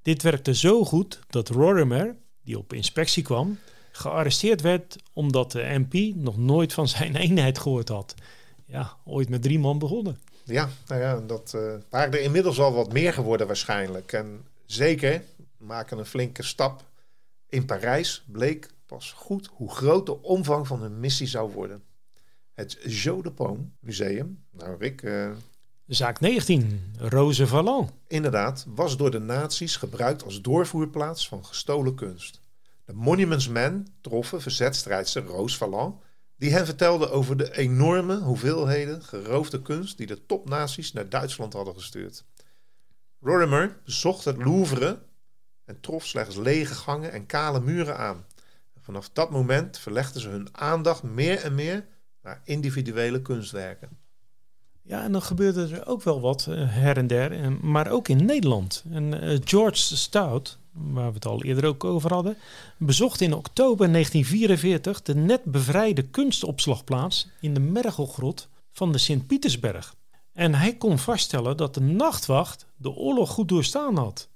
Dit 0.03 0.23
werkte 0.23 0.55
zo 0.55 0.85
goed 0.85 1.21
dat 1.29 1.49
Rorimer, 1.49 2.17
die 2.43 2.59
op 2.59 2.73
inspectie 2.73 3.23
kwam, 3.23 3.59
gearresteerd 3.93 4.61
werd 4.61 4.97
omdat 5.13 5.53
de 5.53 5.85
MP 5.87 6.17
nog 6.17 6.39
nooit 6.39 6.73
van 6.73 6.89
zijn 6.89 7.17
eenheid 7.27 7.59
gehoord 7.59 7.89
had. 7.89 8.15
Ja, 8.67 8.97
ooit 9.05 9.29
met 9.29 9.43
drie 9.43 9.59
man 9.59 9.79
begonnen. 9.79 10.19
Ja, 10.45 10.69
nou 10.87 11.01
ja, 11.01 11.21
dat 11.27 11.57
waren 11.91 12.13
er 12.13 12.21
inmiddels 12.21 12.61
al 12.61 12.73
wat 12.73 12.93
meer 12.93 13.13
geworden 13.13 13.47
waarschijnlijk. 13.47 14.13
En 14.13 14.45
zeker 14.67 15.23
maken 15.61 15.99
een 15.99 16.07
flinke 16.07 16.43
stap 16.43 16.89
in 17.51 17.65
Parijs 17.65 18.25
bleek 18.27 18.71
pas 18.87 19.13
goed 19.13 19.51
hoe 19.53 19.71
groot 19.71 20.07
de 20.07 20.23
omvang 20.23 20.67
van 20.67 20.81
hun 20.81 21.01
missie 21.01 21.27
zou 21.27 21.53
worden. 21.53 21.83
Het 22.53 22.79
Jeu 22.85 23.23
de 23.23 23.33
Paume 23.33 23.63
Museum, 23.81 24.45
nou 24.51 24.77
Rick... 24.79 25.03
Uh, 25.03 25.31
Zaak 25.87 26.21
19, 26.21 26.95
Rose 26.99 27.47
Inderdaad, 28.07 28.67
was 28.69 28.97
door 28.97 29.11
de 29.11 29.19
nazi's 29.19 29.77
gebruikt 29.77 30.25
als 30.25 30.41
doorvoerplaats 30.41 31.29
van 31.29 31.45
gestolen 31.45 31.95
kunst. 31.95 32.41
De 32.85 32.93
Monuments 32.93 33.49
Men 33.49 33.87
troffen 34.01 34.43
verzetstrijdster 34.43 35.25
Roos 35.25 35.57
Valland, 35.57 36.03
die 36.37 36.53
hen 36.53 36.67
vertelde 36.67 37.11
over 37.11 37.37
de 37.37 37.57
enorme 37.57 38.19
hoeveelheden 38.19 39.03
geroofde 39.03 39.63
kunst 39.63 39.97
die 39.97 40.07
de 40.07 40.27
topnaties 40.27 40.93
naar 40.93 41.09
Duitsland 41.09 41.53
hadden 41.53 41.75
gestuurd. 41.75 42.25
Rorimer 43.21 43.81
bezocht 43.85 44.25
het 44.25 44.37
Louvre 44.37 45.03
en 45.71 45.81
trof 45.81 46.07
slechts 46.07 46.37
lege 46.37 46.75
gangen 46.75 47.13
en 47.13 47.27
kale 47.27 47.61
muren 47.61 47.97
aan. 47.97 48.25
vanaf 48.81 49.11
dat 49.13 49.31
moment 49.31 49.79
verlegden 49.79 50.21
ze 50.21 50.29
hun 50.29 50.49
aandacht 50.53 51.03
meer 51.03 51.39
en 51.45 51.55
meer 51.55 51.87
naar 52.23 52.41
individuele 52.45 53.23
kunstwerken. 53.23 53.89
Ja, 54.83 55.03
en 55.03 55.13
dan 55.13 55.23
gebeurde 55.23 55.69
er 55.69 55.87
ook 55.87 56.03
wel 56.03 56.21
wat 56.21 56.47
uh, 56.49 56.57
her 56.69 56.97
en 56.97 57.07
der, 57.07 57.53
maar 57.53 57.91
ook 57.91 58.09
in 58.09 58.25
Nederland. 58.25 58.85
En 58.91 59.25
uh, 59.25 59.39
George 59.45 59.97
Stout, 59.97 60.59
waar 60.73 61.09
we 61.09 61.15
het 61.15 61.27
al 61.27 61.45
eerder 61.45 61.65
ook 61.65 61.85
over 61.85 62.13
hadden, 62.13 62.37
bezocht 62.79 63.21
in 63.21 63.35
oktober 63.35 63.93
1944 63.93 65.03
de 65.03 65.15
net 65.15 65.45
bevrijde 65.45 66.03
kunstopslagplaats 66.03 67.29
in 67.41 67.55
de 67.55 67.61
Mergelgrot 67.61 68.49
van 68.73 68.93
de 68.93 68.99
Sint-Pietersberg. 68.99 69.95
En 70.33 70.55
hij 70.55 70.77
kon 70.77 70.99
vaststellen 70.99 71.57
dat 71.57 71.75
de 71.75 71.81
nachtwacht 71.81 72.67
de 72.77 72.91
oorlog 72.91 73.31
goed 73.31 73.49
doorstaan 73.49 73.97
had. 73.97 74.29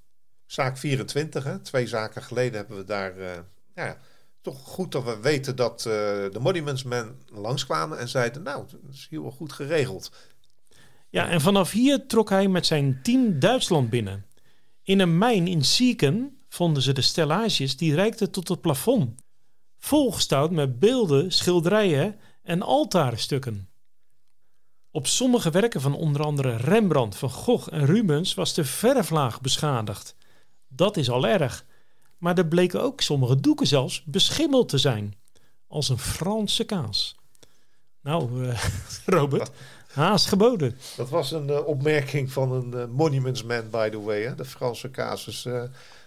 Zaak 0.46 0.78
24, 0.78 1.44
hè? 1.44 1.58
twee 1.58 1.86
zaken 1.86 2.22
geleden 2.22 2.54
hebben 2.54 2.76
we 2.76 2.84
daar. 2.84 3.18
Uh, 3.18 3.30
ja, 3.74 3.98
toch 4.40 4.58
goed 4.58 4.92
dat 4.92 5.04
we 5.04 5.20
weten 5.20 5.56
dat 5.56 5.78
uh, 5.78 5.92
de 5.92 6.38
Monuments 6.40 6.82
Men 6.82 7.22
langskwamen 7.32 7.98
en 7.98 8.08
zeiden: 8.08 8.42
Nou, 8.42 8.66
dat 8.70 8.80
is 8.92 9.06
heel 9.10 9.30
goed 9.30 9.52
geregeld. 9.52 10.10
Ja, 11.08 11.28
en 11.28 11.40
vanaf 11.40 11.70
hier 11.70 12.06
trok 12.06 12.30
hij 12.30 12.48
met 12.48 12.66
zijn 12.66 13.00
team 13.02 13.38
Duitsland 13.38 13.90
binnen. 13.90 14.26
In 14.82 15.00
een 15.00 15.18
mijn 15.18 15.46
in 15.46 15.64
Sieken 15.64 16.38
vonden 16.48 16.82
ze 16.82 16.92
de 16.92 17.00
stellages 17.00 17.76
die 17.76 17.94
reikten 17.94 18.30
tot 18.30 18.48
het 18.48 18.60
plafond, 18.60 19.22
volgestouwd 19.78 20.50
met 20.50 20.78
beelden, 20.78 21.32
schilderijen 21.32 22.20
en 22.42 22.62
altaarstukken. 22.62 23.68
Op 24.90 25.06
sommige 25.06 25.50
werken 25.50 25.80
van 25.80 25.94
onder 25.94 26.22
andere 26.22 26.56
Rembrandt, 26.56 27.16
Van 27.16 27.30
Gogh 27.30 27.68
en 27.72 27.86
Rubens 27.86 28.34
was 28.34 28.54
de 28.54 28.64
verflaag 28.64 29.40
beschadigd. 29.40 30.16
Dat 30.76 30.96
is 30.96 31.10
al 31.10 31.26
erg. 31.26 31.64
Maar 32.18 32.38
er 32.38 32.46
bleken 32.46 32.82
ook 32.82 33.00
sommige 33.00 33.40
doeken 33.40 33.66
zelfs 33.66 34.02
beschimmeld 34.04 34.68
te 34.68 34.78
zijn. 34.78 35.14
Als 35.66 35.88
een 35.88 35.98
Franse 35.98 36.64
kaas. 36.64 37.16
Nou, 38.00 38.46
uh, 38.46 38.64
Robert, 39.06 39.50
haast 39.92 40.26
geboden. 40.26 40.78
Dat 40.96 41.08
was 41.08 41.32
een 41.32 41.48
uh, 41.48 41.66
opmerking 41.66 42.32
van 42.32 42.52
een 42.52 42.72
uh, 42.74 42.84
monumentsman, 42.96 43.70
by 43.70 43.88
the 43.88 44.00
way. 44.00 44.22
Hè? 44.22 44.34
De 44.34 44.44
Franse 44.44 44.90
kaas. 44.90 45.24
Dus 45.24 45.42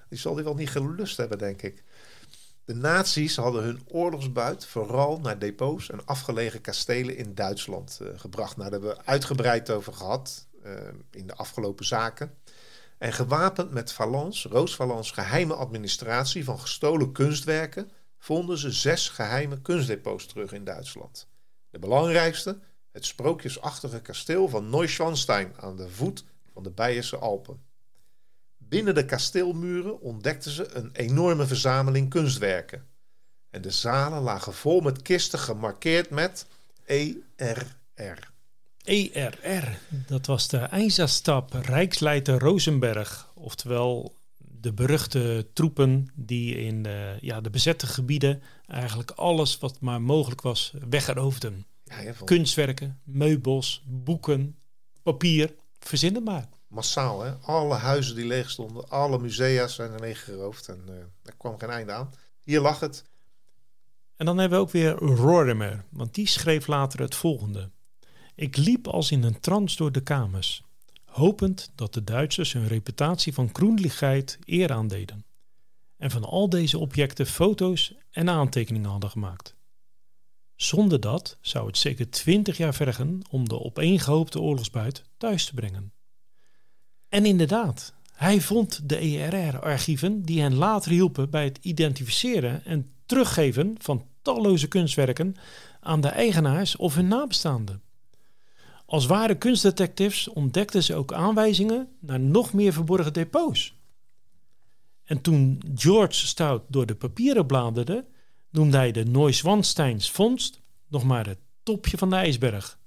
die 0.10 0.20
zal 0.20 0.36
die 0.36 0.44
wel 0.44 0.56
niet 0.56 0.70
gelust 0.70 1.18
hebben, 1.18 1.38
denk 1.38 1.62
ik. 1.62 1.84
De 2.66 2.76
nazi's 2.76 3.36
hadden 3.36 3.64
hun 3.64 3.82
oorlogsbuit 3.88 4.66
vooral 4.66 5.20
naar 5.20 5.40
depots 5.40 5.90
en 5.90 6.06
afgelegen 6.06 6.62
kastelen 6.62 7.18
in 7.18 7.36
Duitsland 7.36 8.00
gebracht. 8.16 8.58
Nou, 8.58 8.70
daar 8.70 8.80
hebben 8.80 8.98
we 8.98 9.06
uitgebreid 9.06 9.70
over 9.70 9.94
gehad 9.94 10.48
in 11.12 11.28
de 11.28 11.36
afgelopen 11.36 11.86
zaken. 11.86 12.32
En 12.98 13.14
gewapend 13.14 13.72
met 13.72 13.92
Valens, 13.92 14.46
Roos 14.46 14.76
Valens 14.76 15.12
geheime 15.12 15.54
administratie 15.54 16.44
van 16.44 16.60
gestolen 16.60 17.12
kunstwerken, 17.12 17.92
vonden 18.18 18.58
ze 18.58 18.72
zes 18.72 19.10
geheime 19.10 19.62
kunstdepots 19.62 20.26
terug 20.26 20.52
in 20.52 20.64
Duitsland. 20.64 21.28
De 21.70 21.80
belangrijkste, 21.80 22.60
het 22.92 23.06
sprookjesachtige 23.06 24.02
kasteel 24.02 24.50
van 24.50 24.70
Neuschwanstein 24.70 25.54
aan 25.60 25.76
de 25.76 25.90
voet 25.90 26.26
van 26.54 26.64
de 26.64 26.72
Beierse 26.72 27.18
Alpen. 27.18 27.62
Binnen 28.58 28.96
de 28.96 29.06
kasteelmuren 29.06 30.00
ontdekten 30.02 30.52
ze 30.52 30.76
een 30.76 30.90
enorme 30.94 31.46
verzameling 31.46 32.10
kunstwerken. 32.10 32.88
En 33.50 33.62
de 33.62 33.72
zalen 33.72 34.22
lagen 34.22 34.54
vol 34.54 34.82
met 34.82 35.02
kisten 35.02 35.40
gemarkeerd 35.40 36.10
met 36.10 36.46
ERR. 36.86 38.36
ERR, 38.88 39.78
dat 39.90 40.26
was 40.26 40.48
de 40.48 40.58
Einsatzstab 40.58 41.54
Rijksleiter 41.54 42.40
Rosenberg. 42.40 43.30
Oftewel 43.34 44.16
de 44.38 44.74
beruchte 44.74 45.48
troepen 45.54 46.12
die 46.16 46.56
in 46.56 46.84
de, 46.84 47.18
ja, 47.22 47.42
de 47.42 47.50
bezette 47.50 47.88
gebieden 47.88 48.42
eigenlijk 48.68 49.12
alles 49.12 49.58
wat 49.60 49.80
maar 49.80 50.02
mogelijk 50.02 50.42
was 50.42 50.74
weggeroofden. 50.90 51.66
Ja, 51.84 52.14
Kunstwerken, 52.24 53.00
meubels, 53.04 53.84
boeken, 53.86 54.56
papier, 55.04 55.56
verzinnen 55.80 56.24
maar. 56.24 56.50
Massaal, 56.68 57.22
hè? 57.22 57.34
Alle 57.34 57.76
huizen 57.76 58.16
die 58.16 58.26
leeg 58.26 58.50
stonden, 58.50 58.90
alle 58.90 59.20
musea 59.20 59.68
zijn 59.68 60.00
leeggeroofd 60.00 60.68
en 60.68 60.84
uh, 60.90 60.96
er 61.24 61.36
kwam 61.38 61.60
geen 61.60 61.70
einde 61.70 61.92
aan. 61.92 62.14
Hier 62.44 62.62
lag 62.62 62.80
het. 62.80 63.04
En 64.16 64.26
dan 64.26 64.38
hebben 64.38 64.58
we 64.58 64.64
ook 64.64 64.72
weer 64.72 64.92
Rorimer, 64.92 65.84
want 65.90 66.14
die 66.14 66.28
schreef 66.28 66.68
later 66.68 67.00
het 67.00 67.16
volgende. 67.16 67.70
Ik 68.38 68.58
liep 68.58 68.88
als 68.88 69.12
in 69.12 69.24
een 69.24 69.40
trance 69.40 69.78
door 69.78 69.92
de 69.92 70.02
kamers, 70.02 70.64
hopend 71.06 71.72
dat 71.76 71.94
de 71.94 72.04
Duitsers 72.04 72.54
hun 72.54 72.68
reputatie 72.68 73.34
van 73.34 73.50
groenligheid 73.54 74.40
eer 74.46 74.72
aandeden 74.72 75.26
en 75.98 76.12
van 76.12 76.24
al 76.24 76.50
deze 76.50 76.78
objecten 76.78 77.26
foto's 77.26 77.94
en 78.12 78.30
aantekeningen 78.30 78.90
hadden 78.90 79.10
gemaakt. 79.10 79.56
Zonder 80.56 81.00
dat 81.00 81.38
zou 81.42 81.68
het 81.68 81.78
zeker 81.78 82.10
twintig 82.10 82.58
jaar 82.58 82.74
vergen 82.74 83.22
om 83.30 83.50
de 83.50 83.60
opeengehoopte 83.60 84.40
oorlogsbuit 84.40 85.04
thuis 85.18 85.46
te 85.46 85.54
brengen. 85.54 85.92
En 87.10 87.26
inderdaad, 87.26 87.94
hij 88.12 88.42
vond 88.42 88.90
de 88.90 88.98
ERR-archieven 88.98 90.22
die 90.22 90.42
hen 90.42 90.56
later 90.56 90.92
hielpen 90.92 91.30
bij 91.30 91.44
het 91.44 91.58
identificeren 91.62 92.66
en 92.66 92.92
teruggeven 93.06 93.76
van 93.78 94.06
talloze 94.22 94.68
kunstwerken 94.68 95.36
aan 95.80 96.02
de 96.02 96.10
eigenaars 96.10 96.76
of 96.76 96.96
hun 96.96 97.08
nabestaanden. 97.08 97.86
Als 98.90 99.06
ware 99.06 99.38
kunstdetectives 99.38 100.28
ontdekten 100.28 100.84
ze 100.84 100.96
ook 100.96 101.14
aanwijzingen 101.14 101.88
naar 102.00 102.20
nog 102.20 102.54
meer 102.54 102.74
verborgen 102.74 103.14
depots. 103.14 103.76
En 105.04 105.22
toen 105.22 105.62
George 105.76 106.28
Stout 106.28 106.64
door 106.68 106.86
de 106.86 106.96
papieren 106.96 107.46
bladerde, 107.46 108.06
noemde 108.50 108.78
hij 108.78 108.92
de 108.92 109.04
Neuschwansteins 109.04 110.12
vondst 110.12 110.62
nog 110.88 111.04
maar 111.04 111.28
het 111.28 111.40
topje 111.64 111.98
van 111.98 112.10
de 112.10 112.16
ijsberg. 112.16 112.80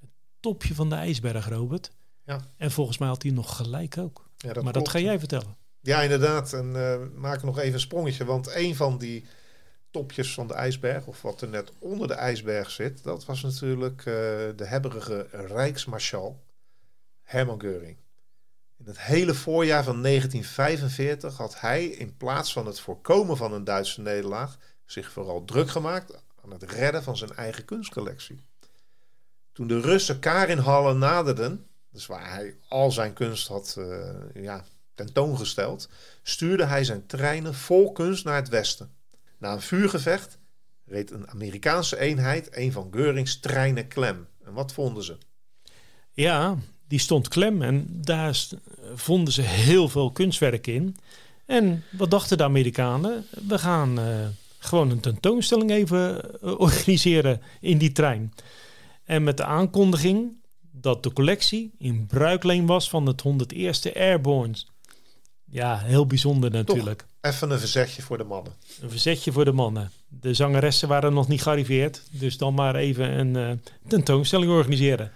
Het 0.00 0.10
topje 0.40 0.74
van 0.74 0.88
de 0.88 0.94
ijsberg, 0.94 1.48
Robert. 1.48 1.90
Ja. 2.24 2.40
En 2.56 2.70
volgens 2.70 2.98
mij 2.98 3.08
had 3.08 3.22
hij 3.22 3.32
nog 3.32 3.56
gelijk 3.56 3.98
ook. 3.98 4.30
Ja, 4.36 4.52
dat 4.52 4.64
maar 4.64 4.72
dat 4.72 4.88
ga 4.88 4.98
jij 4.98 5.18
vertellen. 5.18 5.56
Ja, 5.80 6.02
inderdaad. 6.02 6.52
En 6.52 6.72
uh, 6.74 6.96
maak 7.14 7.42
nog 7.42 7.58
even 7.58 7.74
een 7.74 7.80
sprongetje. 7.80 8.24
Want 8.24 8.54
een 8.54 8.74
van 8.74 8.98
die 8.98 9.24
topjes 9.96 10.34
van 10.34 10.46
de 10.46 10.54
ijsberg, 10.54 11.06
of 11.06 11.22
wat 11.22 11.40
er 11.40 11.48
net 11.48 11.72
onder 11.78 12.08
de 12.08 12.14
ijsberg 12.14 12.70
zit, 12.70 13.02
dat 13.02 13.24
was 13.24 13.42
natuurlijk 13.42 13.98
uh, 13.98 14.14
de 14.56 14.64
hebberige 14.64 15.26
Rijksmarschal 15.30 16.44
Hermann 17.22 17.62
Göring. 17.64 17.96
In 18.78 18.86
het 18.86 19.00
hele 19.00 19.34
voorjaar 19.34 19.84
van 19.84 20.02
1945 20.02 21.36
had 21.36 21.60
hij 21.60 21.86
in 21.86 22.16
plaats 22.16 22.52
van 22.52 22.66
het 22.66 22.80
voorkomen 22.80 23.36
van 23.36 23.52
een 23.52 23.64
Duitse 23.64 24.00
nederlaag 24.00 24.58
zich 24.84 25.10
vooral 25.10 25.44
druk 25.44 25.70
gemaakt 25.70 26.22
aan 26.44 26.50
het 26.50 26.62
redden 26.62 27.02
van 27.02 27.16
zijn 27.16 27.34
eigen 27.34 27.64
kunstcollectie. 27.64 28.44
Toen 29.52 29.66
de 29.66 29.80
Russen 29.80 30.18
Karinhallen 30.18 30.98
naderden, 30.98 31.66
dus 31.90 32.06
waar 32.06 32.30
hij 32.32 32.56
al 32.68 32.90
zijn 32.90 33.12
kunst 33.12 33.48
had 33.48 33.76
uh, 33.78 34.08
ja, 34.34 34.64
tentoongesteld, 34.94 35.88
stuurde 36.22 36.64
hij 36.64 36.84
zijn 36.84 37.06
treinen 37.06 37.54
vol 37.54 37.92
kunst 37.92 38.24
naar 38.24 38.36
het 38.36 38.48
westen. 38.48 38.95
Na 39.38 39.52
een 39.52 39.60
vuurgevecht 39.60 40.38
reed 40.84 41.10
een 41.10 41.28
Amerikaanse 41.28 41.98
eenheid 41.98 42.56
een 42.56 42.72
van 42.72 42.88
Geurings 42.90 43.40
treinen 43.40 43.88
klem. 43.88 44.26
En 44.44 44.52
wat 44.52 44.72
vonden 44.72 45.04
ze? 45.04 45.18
Ja, 46.12 46.56
die 46.88 46.98
stond 46.98 47.28
klem 47.28 47.62
en 47.62 47.86
daar 47.90 48.44
vonden 48.94 49.32
ze 49.32 49.42
heel 49.42 49.88
veel 49.88 50.10
kunstwerk 50.10 50.66
in. 50.66 50.96
En 51.46 51.84
wat 51.90 52.10
dachten 52.10 52.36
de 52.36 52.44
Amerikanen? 52.44 53.26
We 53.48 53.58
gaan 53.58 53.98
uh, 53.98 54.26
gewoon 54.58 54.90
een 54.90 55.00
tentoonstelling 55.00 55.70
even 55.70 56.20
uh, 56.42 56.60
organiseren 56.60 57.42
in 57.60 57.78
die 57.78 57.92
trein. 57.92 58.32
En 59.04 59.24
met 59.24 59.36
de 59.36 59.44
aankondiging 59.44 60.32
dat 60.70 61.02
de 61.02 61.12
collectie 61.12 61.72
in 61.78 62.06
bruikleen 62.06 62.66
was 62.66 62.88
van 62.88 63.06
het 63.06 63.22
101ste 63.28 63.92
Airborne. 63.96 64.54
Ja, 65.50 65.78
heel 65.78 66.06
bijzonder 66.06 66.50
natuurlijk. 66.50 67.06
even 67.20 67.50
een 67.50 67.58
verzetje 67.58 68.02
voor 68.02 68.18
de 68.18 68.24
mannen. 68.24 68.52
Een 68.80 68.90
verzetje 68.90 69.32
voor 69.32 69.44
de 69.44 69.52
mannen. 69.52 69.90
De 70.08 70.34
zangeressen 70.34 70.88
waren 70.88 71.12
nog 71.12 71.28
niet 71.28 71.42
gearriveerd, 71.42 72.02
dus 72.10 72.36
dan 72.36 72.54
maar 72.54 72.74
even 72.74 73.18
een 73.18 73.34
uh, 73.36 73.50
tentoonstelling 73.88 74.50
organiseren. 74.50 75.12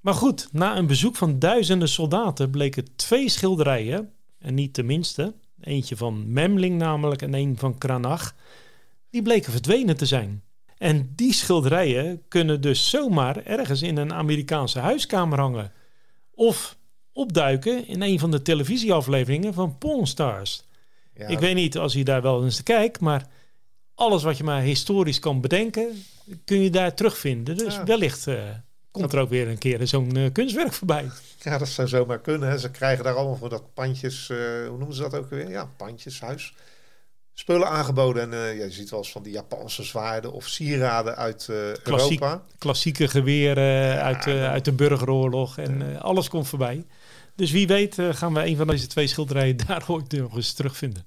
Maar 0.00 0.14
goed, 0.14 0.48
na 0.52 0.76
een 0.76 0.86
bezoek 0.86 1.16
van 1.16 1.38
duizenden 1.38 1.88
soldaten 1.88 2.50
bleken 2.50 2.86
twee 2.96 3.28
schilderijen, 3.28 4.12
en 4.38 4.54
niet 4.54 4.74
de 4.74 4.82
minste, 4.82 5.34
eentje 5.60 5.96
van 5.96 6.32
Memling 6.32 6.78
namelijk 6.78 7.22
en 7.22 7.34
een 7.34 7.56
van 7.58 7.78
Kranach, 7.78 8.34
die 9.10 9.22
bleken 9.22 9.52
verdwenen 9.52 9.96
te 9.96 10.06
zijn. 10.06 10.42
En 10.78 11.12
die 11.16 11.32
schilderijen 11.32 12.22
kunnen 12.28 12.60
dus 12.60 12.90
zomaar 12.90 13.44
ergens 13.44 13.82
in 13.82 13.96
een 13.96 14.12
Amerikaanse 14.12 14.78
huiskamer 14.78 15.38
hangen. 15.38 15.72
Of 16.34 16.77
opduiken 17.18 17.86
in 17.86 18.02
een 18.02 18.18
van 18.18 18.30
de 18.30 18.42
televisieafleveringen 18.42 19.54
van 19.54 19.78
Pawn 19.78 20.04
Stars. 20.04 20.62
Ja. 21.14 21.26
Ik 21.26 21.38
weet 21.38 21.54
niet 21.54 21.78
als 21.78 21.92
je 21.92 22.04
daar 22.04 22.22
wel 22.22 22.44
eens 22.44 22.62
kijkt, 22.62 23.00
maar 23.00 23.26
alles 23.94 24.22
wat 24.22 24.36
je 24.36 24.44
maar 24.44 24.62
historisch 24.62 25.18
kan 25.18 25.40
bedenken, 25.40 26.04
kun 26.44 26.62
je 26.62 26.70
daar 26.70 26.94
terugvinden. 26.94 27.56
Dus 27.56 27.82
wellicht 27.84 28.26
uh, 28.26 28.42
komt 28.90 29.12
er 29.12 29.20
ook 29.20 29.28
weer 29.28 29.48
een 29.48 29.58
keer 29.58 29.86
zo'n 29.86 30.16
uh, 30.16 30.32
kunstwerk 30.32 30.72
voorbij. 30.72 31.10
Ja, 31.40 31.58
dat 31.58 31.68
zou 31.68 31.88
zomaar 31.88 32.20
kunnen. 32.20 32.48
Hè. 32.48 32.58
Ze 32.58 32.70
krijgen 32.70 33.04
daar 33.04 33.14
allemaal 33.14 33.36
voor 33.36 33.48
dat 33.48 33.74
pandjes, 33.74 34.28
uh, 34.28 34.38
hoe 34.68 34.78
noemen 34.78 34.94
ze 34.94 35.02
dat 35.02 35.14
ook 35.14 35.30
weer? 35.30 35.50
Ja, 35.50 35.68
pandjeshuis 35.76 36.54
spullen 37.34 37.68
aangeboden. 37.68 38.22
En 38.22 38.32
uh, 38.32 38.64
je 38.64 38.70
ziet 38.70 38.90
wel 38.90 38.98
eens 38.98 39.12
van 39.12 39.22
die 39.22 39.32
Japanse 39.32 39.82
zwaarden 39.82 40.32
of 40.32 40.46
sieraden 40.46 41.16
uit 41.16 41.46
Europa. 41.48 42.42
Klassieke 42.58 43.08
geweren 43.08 44.02
uit, 44.02 44.26
uit 44.26 44.64
de 44.64 44.72
burgeroorlog 44.72 45.58
en 45.58 46.00
alles 46.00 46.28
komt 46.28 46.48
voorbij. 46.48 46.84
Dus 47.38 47.50
wie 47.50 47.66
weet 47.66 47.96
gaan 48.10 48.34
we 48.34 48.46
een 48.46 48.56
van 48.56 48.66
deze 48.66 48.86
twee 48.86 49.06
schilderijen 49.06 49.56
daar 49.66 49.84
ooit 49.88 50.12
nog 50.12 50.36
eens 50.36 50.52
terugvinden. 50.52 51.04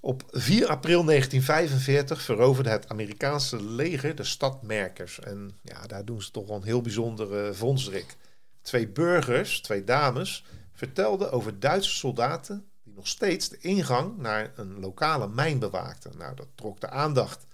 Op 0.00 0.22
4 0.30 0.68
april 0.68 1.04
1945 1.04 2.22
veroverde 2.22 2.70
het 2.70 2.88
Amerikaanse 2.88 3.64
leger 3.64 4.14
de 4.14 4.24
stad 4.24 4.62
Merkers. 4.62 5.20
En 5.20 5.58
ja, 5.62 5.86
daar 5.86 6.04
doen 6.04 6.22
ze 6.22 6.30
toch 6.30 6.46
wel 6.46 6.56
een 6.56 6.62
heel 6.62 6.80
bijzondere 6.80 7.54
vondstrik. 7.54 8.16
Twee 8.62 8.88
burgers, 8.88 9.60
twee 9.60 9.84
dames, 9.84 10.44
vertelden 10.72 11.32
over 11.32 11.60
Duitse 11.60 11.94
soldaten 11.94 12.64
nog 12.82 13.08
steeds 13.08 13.48
de 13.48 13.58
ingang 13.60 14.16
naar 14.16 14.52
een 14.56 14.80
lokale 14.80 15.28
mijn 15.28 15.58
bewaakte. 15.58 16.10
Nou, 16.16 16.36
dat 16.36 16.48
trok 16.54 16.80
de 16.80 16.88
aandacht. 16.88 17.46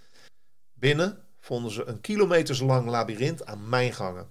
Binnen 0.72 1.18
vonden 1.40 1.72
ze 1.72 1.84
een 1.84 2.00
kilometerslang 2.00 2.88
labyrint 2.88 3.46
aan 3.46 3.68
mijngangen. 3.68 4.28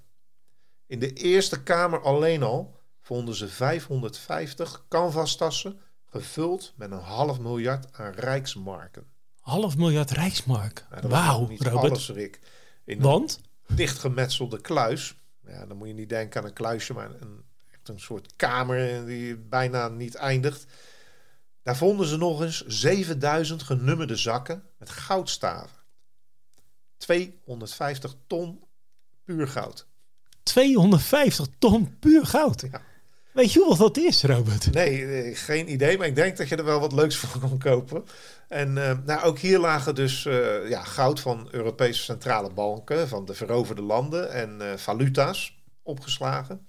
In 0.87 0.99
de 0.99 1.13
eerste 1.13 1.63
kamer 1.63 2.01
alleen 2.01 2.43
al 2.43 2.81
vonden 3.03 3.35
ze 3.35 3.47
550 3.47 4.85
canvastassen 4.89 5.79
gevuld 6.05 6.73
met 6.75 6.91
een 6.91 6.99
half 6.99 7.39
miljard 7.39 7.97
aan 7.97 8.11
rijksmarken. 8.11 9.05
Half 9.39 9.77
miljard 9.77 10.11
rijksmark? 10.11 10.85
Wauw, 11.01 11.49
Robert. 11.57 11.91
Alles, 11.91 12.09
Rick. 12.09 12.39
In 12.85 13.01
Want? 13.01 13.41
Een 13.67 13.75
dichtgemetselde 13.75 14.61
kluis. 14.61 15.15
Ja, 15.47 15.65
dan 15.65 15.77
moet 15.77 15.87
je 15.87 15.93
niet 15.93 16.09
denken 16.09 16.41
aan 16.41 16.47
een 16.47 16.53
kluisje, 16.53 16.93
maar 16.93 17.09
een, 17.19 17.43
echt 17.71 17.89
een 17.89 17.99
soort 17.99 18.35
kamer 18.35 19.05
die 19.05 19.37
bijna 19.37 19.87
niet 19.87 20.15
eindigt. 20.15 20.65
Daar 21.63 21.77
vonden 21.77 22.07
ze 22.07 22.17
nog 22.17 22.41
eens 22.41 22.65
7000 22.65 23.63
genummerde 23.63 24.15
zakken 24.15 24.63
met 24.77 24.89
goudstaven. 24.89 25.77
250 26.97 28.15
ton 28.27 28.63
puur 29.23 29.47
goud. 29.47 29.87
250 30.43 31.47
ton 31.57 31.99
puur 31.99 32.25
goud? 32.25 32.61
Ja. 32.71 32.81
Weet 33.33 33.53
je 33.53 33.59
hoeveel 33.59 33.85
dat 33.85 33.97
is, 33.97 34.23
Robert? 34.23 34.73
Nee, 34.73 35.35
geen 35.35 35.71
idee, 35.71 35.97
maar 35.97 36.07
ik 36.07 36.15
denk 36.15 36.37
dat 36.37 36.49
je 36.49 36.55
er 36.55 36.63
wel 36.63 36.79
wat 36.79 36.93
leuks 36.93 37.15
voor 37.15 37.39
kan 37.39 37.57
kopen. 37.57 38.03
En 38.47 38.75
uh, 38.77 38.91
nou, 39.05 39.23
ook 39.23 39.39
hier 39.39 39.59
lagen 39.59 39.95
dus 39.95 40.25
uh, 40.25 40.69
ja, 40.69 40.83
goud 40.83 41.19
van 41.19 41.47
Europese 41.51 42.03
centrale 42.03 42.49
banken, 42.53 43.07
van 43.07 43.25
de 43.25 43.33
veroverde 43.33 43.81
landen 43.81 44.31
en 44.31 44.79
valuta's 44.79 45.57
opgeslagen. 45.83 46.65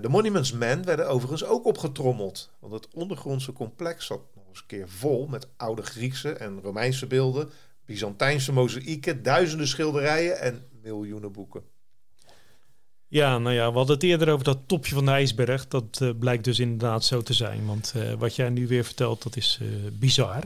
De 0.00 0.08
Monuments 0.08 0.52
Men 0.52 0.84
werden 0.84 1.08
overigens 1.08 1.44
ook 1.44 1.64
opgetrommeld. 1.64 2.50
Want 2.58 2.72
het 2.72 2.88
ondergrondse 2.94 3.52
complex 3.52 4.06
zat 4.06 4.20
nog 4.34 4.44
eens 4.48 4.60
een 4.60 4.66
keer 4.66 4.88
vol 4.88 5.26
met 5.26 5.48
oude 5.56 5.82
Griekse 5.82 6.32
en 6.32 6.60
Romeinse 6.62 7.06
beelden, 7.06 7.50
Byzantijnse 7.84 8.52
mozaïeken, 8.52 9.22
duizenden 9.22 9.68
schilderijen 9.68 10.40
en 10.40 10.66
miljoenen 10.82 11.32
boeken. 11.32 11.62
Ja, 13.08 13.38
nou 13.38 13.54
ja, 13.54 13.70
we 13.70 13.76
hadden 13.76 13.94
het 13.94 14.04
eerder 14.04 14.32
over 14.32 14.44
dat 14.44 14.58
topje 14.66 14.94
van 14.94 15.04
de 15.04 15.10
ijsberg. 15.10 15.68
Dat 15.68 15.98
uh, 16.02 16.10
blijkt 16.18 16.44
dus 16.44 16.58
inderdaad 16.58 17.04
zo 17.04 17.22
te 17.22 17.32
zijn. 17.32 17.66
Want 17.66 17.92
uh, 17.96 18.12
wat 18.12 18.36
jij 18.36 18.48
nu 18.48 18.66
weer 18.66 18.84
vertelt, 18.84 19.22
dat 19.22 19.36
is 19.36 19.60
bizar. 19.92 20.42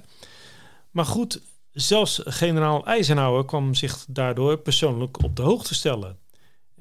Maar 0.90 1.05
goed, 1.05 1.40
zelfs 1.72 2.20
generaal 2.25 2.87
Eisenhower 2.87 3.44
kwam 3.44 3.75
zich 3.75 4.05
daardoor 4.09 4.59
persoonlijk 4.59 5.22
op 5.22 5.37
de 5.37 5.42
hoogte 5.42 5.75
stellen. 5.75 6.18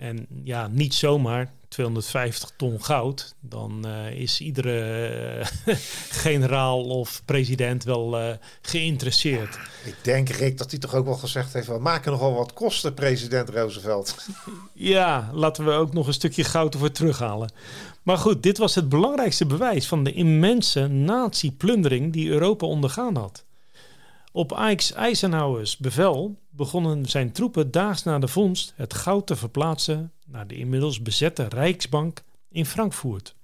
En 0.02 0.28
ja, 0.44 0.68
niet 0.68 0.94
zomaar 0.94 1.54
250 1.68 2.52
ton 2.56 2.84
goud, 2.84 3.36
dan 3.40 3.84
uh, 3.86 4.12
is 4.12 4.40
iedere 4.40 5.46
uh, 5.68 5.76
generaal 6.26 6.84
of 6.84 7.22
president 7.26 7.84
wel 7.84 8.20
uh, 8.20 8.34
geïnteresseerd. 8.62 9.60
Ik 9.86 9.96
denk, 10.02 10.30
Rick, 10.30 10.58
dat 10.58 10.72
hij 10.72 10.80
toch 10.80 10.94
ook 10.96 11.06
wel 11.06 11.16
gezegd 11.16 11.54
heeft: 11.54 11.68
we 11.68 11.80
maken 11.80 12.12
nogal 12.12 12.34
wat 12.34 12.54
kosten, 12.54 12.94
president 12.94 13.50
Roosevelt. 13.50 14.16
ja, 14.74 15.30
laten 15.34 15.66
we 15.66 15.72
ook 15.72 15.94
nog 15.94 16.08
een 16.08 16.14
stukje 16.14 16.44
goud 16.44 16.74
ervoor 16.74 16.92
terughalen. 16.92 17.52
Maar 18.04 18.18
goed, 18.18 18.44
dit 18.44 18.58
was 18.58 18.76
het 18.76 18.90
belangrijkste 18.90 19.46
bewijs 19.46 19.88
van 19.88 20.04
de 20.04 20.14
immense 20.14 20.88
nazi-plundering 20.88 22.14
die 22.14 22.30
Europa 22.30 22.66
ondergaan 22.66 23.16
had. 23.16 23.44
Op 24.32 24.52
Ike's 24.70 24.94
Eisenhower's 24.94 25.78
bevel 25.78 26.41
begonnen 26.52 27.06
zijn 27.06 27.32
troepen 27.32 27.72
daags 27.72 28.04
na 28.04 28.20
de 28.20 28.28
vondst 28.28 28.74
het 28.76 28.94
goud 28.94 29.28
te 29.28 29.36
verplaatsen 29.36 30.12
naar 30.26 30.48
de 30.48 30.56
inmiddels 30.56 31.02
bezette 31.02 31.44
Rijksbank 31.44 32.24
in 32.50 32.66
Frankfurt. 32.66 33.36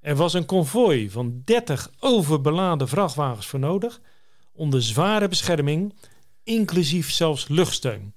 Er 0.00 0.16
was 0.16 0.34
een 0.34 0.46
konvooi 0.46 1.10
van 1.10 1.42
30 1.44 1.90
overbeladen 2.00 2.88
vrachtwagens 2.88 3.46
voor 3.46 3.58
nodig, 3.58 4.00
onder 4.52 4.82
zware 4.82 5.28
bescherming, 5.28 5.94
inclusief 6.42 7.10
zelfs 7.10 7.48
luchtsteun. 7.48 8.14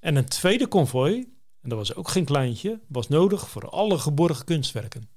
En 0.00 0.16
een 0.16 0.28
tweede 0.28 0.66
konvooi, 0.66 1.18
en 1.60 1.68
dat 1.68 1.78
was 1.78 1.94
ook 1.94 2.08
geen 2.08 2.24
kleintje, 2.24 2.80
was 2.86 3.08
nodig 3.08 3.48
voor 3.48 3.68
alle 3.68 3.98
geborgen 3.98 4.44
kunstwerken. 4.44 5.08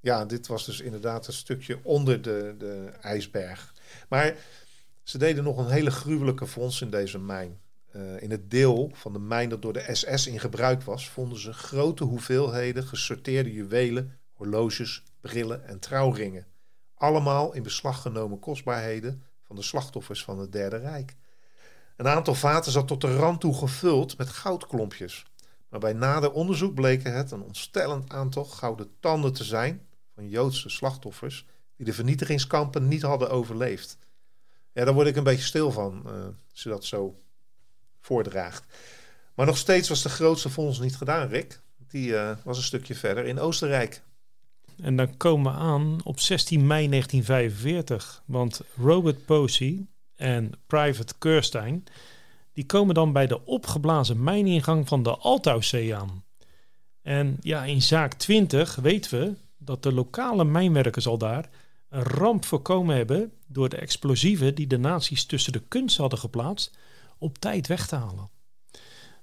Ja, 0.00 0.24
dit 0.24 0.46
was 0.46 0.64
dus 0.64 0.80
inderdaad 0.80 1.26
een 1.26 1.32
stukje 1.32 1.78
onder 1.82 2.22
de, 2.22 2.54
de 2.58 2.92
ijsberg. 3.00 3.74
Maar 4.08 4.36
ze 5.08 5.18
deden 5.18 5.44
nog 5.44 5.58
een 5.58 5.70
hele 5.70 5.90
gruwelijke 5.90 6.46
fonds 6.46 6.80
in 6.80 6.90
deze 6.90 7.18
mijn. 7.18 7.60
Uh, 7.96 8.22
in 8.22 8.30
het 8.30 8.50
deel 8.50 8.90
van 8.92 9.12
de 9.12 9.18
mijn 9.18 9.48
dat 9.48 9.62
door 9.62 9.72
de 9.72 9.88
SS 9.92 10.26
in 10.26 10.40
gebruik 10.40 10.82
was, 10.82 11.08
vonden 11.08 11.38
ze 11.38 11.52
grote 11.52 12.04
hoeveelheden 12.04 12.84
gesorteerde 12.84 13.52
juwelen, 13.52 14.18
horloges, 14.32 15.02
brillen 15.20 15.66
en 15.66 15.78
trouwringen. 15.78 16.46
Allemaal 16.94 17.54
in 17.54 17.62
beslag 17.62 18.02
genomen 18.02 18.38
kostbaarheden 18.38 19.22
van 19.46 19.56
de 19.56 19.62
slachtoffers 19.62 20.24
van 20.24 20.38
het 20.38 20.52
Derde 20.52 20.76
Rijk. 20.76 21.16
Een 21.96 22.08
aantal 22.08 22.34
vaten 22.34 22.72
zat 22.72 22.88
tot 22.88 23.00
de 23.00 23.16
rand 23.16 23.40
toe 23.40 23.54
gevuld 23.54 24.18
met 24.18 24.28
goudklompjes. 24.28 25.26
Maar 25.68 25.80
bij 25.80 25.92
nader 25.92 26.32
onderzoek 26.32 26.74
bleken 26.74 27.14
het 27.14 27.30
een 27.30 27.42
ontstellend 27.42 28.10
aantal 28.10 28.44
gouden 28.44 28.90
tanden 29.00 29.32
te 29.32 29.44
zijn 29.44 29.86
van 30.14 30.28
Joodse 30.28 30.68
slachtoffers 30.68 31.46
die 31.76 31.86
de 31.86 31.92
vernietigingskampen 31.92 32.88
niet 32.88 33.02
hadden 33.02 33.30
overleefd. 33.30 33.98
Ja, 34.78 34.84
daar 34.84 34.94
word 34.94 35.06
ik 35.06 35.16
een 35.16 35.24
beetje 35.24 35.44
stil 35.44 35.70
van, 35.70 36.02
uh, 36.06 36.12
als 36.52 36.62
dat 36.62 36.84
zo 36.84 37.18
voordraagt. 38.00 38.64
Maar 39.34 39.46
nog 39.46 39.56
steeds 39.56 39.88
was 39.88 40.02
de 40.02 40.08
grootste 40.08 40.50
fonds 40.50 40.78
niet 40.78 40.96
gedaan, 40.96 41.28
Rick. 41.28 41.60
Die 41.88 42.08
uh, 42.08 42.36
was 42.44 42.56
een 42.56 42.62
stukje 42.62 42.94
verder 42.94 43.24
in 43.24 43.38
Oostenrijk. 43.38 44.02
En 44.80 44.96
dan 44.96 45.16
komen 45.16 45.52
we 45.52 45.58
aan 45.58 46.00
op 46.04 46.20
16 46.20 46.66
mei 46.66 46.88
1945. 46.88 48.22
Want 48.26 48.60
Robert 48.76 49.24
Posey 49.24 49.86
en 50.16 50.52
Private 50.66 51.14
Kerstein... 51.18 51.84
die 52.52 52.66
komen 52.66 52.94
dan 52.94 53.12
bij 53.12 53.26
de 53.26 53.44
opgeblazen 53.44 54.22
mijningang 54.22 54.88
van 54.88 55.02
de 55.02 55.16
Altauszee 55.16 55.94
aan. 55.94 56.24
En 57.02 57.36
ja, 57.40 57.64
in 57.64 57.82
zaak 57.82 58.14
20 58.14 58.74
weten 58.74 59.20
we 59.20 59.34
dat 59.56 59.82
de 59.82 59.92
lokale 59.92 60.44
mijnwerkers 60.44 61.06
al 61.06 61.18
daar 61.18 61.48
een 61.88 62.02
ramp 62.02 62.44
voorkomen 62.44 62.96
hebben 62.96 63.32
door 63.46 63.68
de 63.68 63.76
explosieven 63.76 64.54
die 64.54 64.66
de 64.66 64.78
nazi's 64.78 65.24
tussen 65.24 65.52
de 65.52 65.62
kunst 65.68 65.96
hadden 65.96 66.18
geplaatst 66.18 66.78
op 67.18 67.38
tijd 67.38 67.66
weg 67.66 67.86
te 67.86 67.96
halen. 67.96 68.30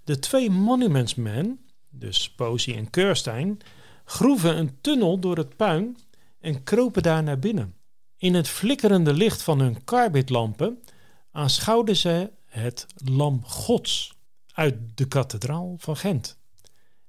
De 0.04 0.20
twee 0.20 0.50
Monuments 0.50 1.16
Men, 1.16 1.60
dus 1.90 2.32
Posey 2.32 2.76
en 2.76 2.90
Keurstein, 2.90 3.60
groeven 4.06 4.58
een 4.58 4.78
tunnel 4.82 5.20
door 5.20 5.38
het 5.38 5.56
puin 5.56 5.98
en 6.40 6.64
kropen 6.64 7.04
daar 7.04 7.24
naar 7.24 7.40
binnen. 7.40 7.76
In 8.18 8.34
het 8.34 8.48
flikkerende 8.48 9.14
licht 9.14 9.42
van 9.42 9.60
hun 9.60 9.84
karbidlampen 9.84 10.84
aanschouwden 11.32 11.96
ze 11.96 12.32
het 12.46 12.86
lam 12.96 13.46
Gods 13.46 14.14
uit 14.54 14.76
de 14.96 15.08
kathedraal 15.08 15.76
van 15.78 15.98
Gent. 15.98 16.38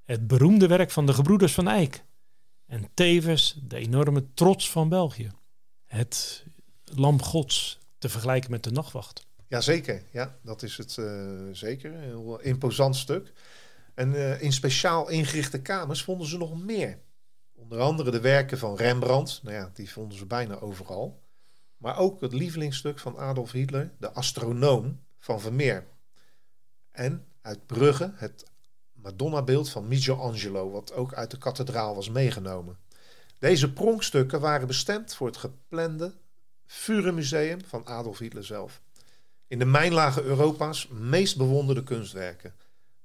Het 0.04 0.26
beroemde 0.26 0.66
werk 0.66 0.90
van 0.90 1.06
de 1.06 1.14
gebroeders 1.14 1.52
van 1.54 1.68
Eyck. 1.68 2.04
En 2.66 2.88
tevens 2.94 3.60
de 3.62 3.76
enorme 3.76 4.24
trots 4.34 4.70
van 4.70 4.88
België. 4.88 5.30
Het 5.86 6.44
lam 6.84 7.22
gods 7.22 7.78
te 7.98 8.08
vergelijken 8.08 8.50
met 8.50 8.64
de 8.64 8.70
nachtwacht. 8.70 9.26
Jazeker, 9.48 10.02
ja, 10.10 10.38
dat 10.42 10.62
is 10.62 10.76
het 10.76 10.96
uh, 10.96 11.32
zeker. 11.52 11.94
Een 11.94 12.00
heel 12.00 12.40
imposant 12.40 12.96
stuk. 12.96 13.32
En 13.94 14.12
uh, 14.12 14.42
in 14.42 14.52
speciaal 14.52 15.08
ingerichte 15.08 15.62
kamers 15.62 16.02
vonden 16.02 16.26
ze 16.26 16.38
nog 16.38 16.62
meer. 16.62 16.98
Onder 17.54 17.80
andere 17.80 18.10
de 18.10 18.20
werken 18.20 18.58
van 18.58 18.76
Rembrandt, 18.76 19.40
nou 19.42 19.54
ja, 19.54 19.70
die 19.74 19.90
vonden 19.90 20.18
ze 20.18 20.26
bijna 20.26 20.58
overal. 20.58 21.22
Maar 21.76 21.98
ook 21.98 22.20
het 22.20 22.32
lievelingsstuk 22.32 22.98
van 22.98 23.18
Adolf 23.18 23.52
Hitler, 23.52 23.92
de 23.98 24.12
astronoom 24.12 25.00
van 25.18 25.40
Vermeer. 25.40 25.86
En 26.90 27.26
uit 27.40 27.66
Brugge 27.66 28.12
het 28.14 28.44
Madonna-beeld 28.92 29.70
van 29.70 29.88
Michelangelo, 29.88 30.70
wat 30.70 30.92
ook 30.92 31.14
uit 31.14 31.30
de 31.30 31.38
kathedraal 31.38 31.94
was 31.94 32.10
meegenomen. 32.10 32.78
Deze 33.38 33.72
pronkstukken 33.72 34.40
waren 34.40 34.66
bestemd 34.66 35.14
voor 35.14 35.26
het 35.26 35.36
geplande 35.36 36.14
Führermuseum 36.66 37.60
van 37.66 37.86
Adolf 37.86 38.18
Hitler 38.18 38.44
zelf. 38.44 38.80
In 39.48 39.58
de 39.58 39.64
mijnlage 39.64 40.22
Europa's 40.22 40.88
meest 40.88 41.36
bewonderde 41.36 41.82
kunstwerken. 41.82 42.54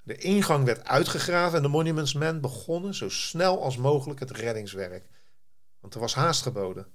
De 0.03 0.15
ingang 0.15 0.65
werd 0.65 0.87
uitgegraven 0.87 1.57
en 1.57 1.63
de 1.63 1.69
Monuments 1.69 2.13
Men 2.13 2.41
begonnen 2.41 2.95
zo 2.95 3.09
snel 3.09 3.63
als 3.63 3.77
mogelijk 3.77 4.19
het 4.19 4.31
reddingswerk. 4.31 5.07
Want 5.79 5.93
er 5.93 5.99
was 5.99 6.13
haast 6.13 6.41
geboden. 6.41 6.87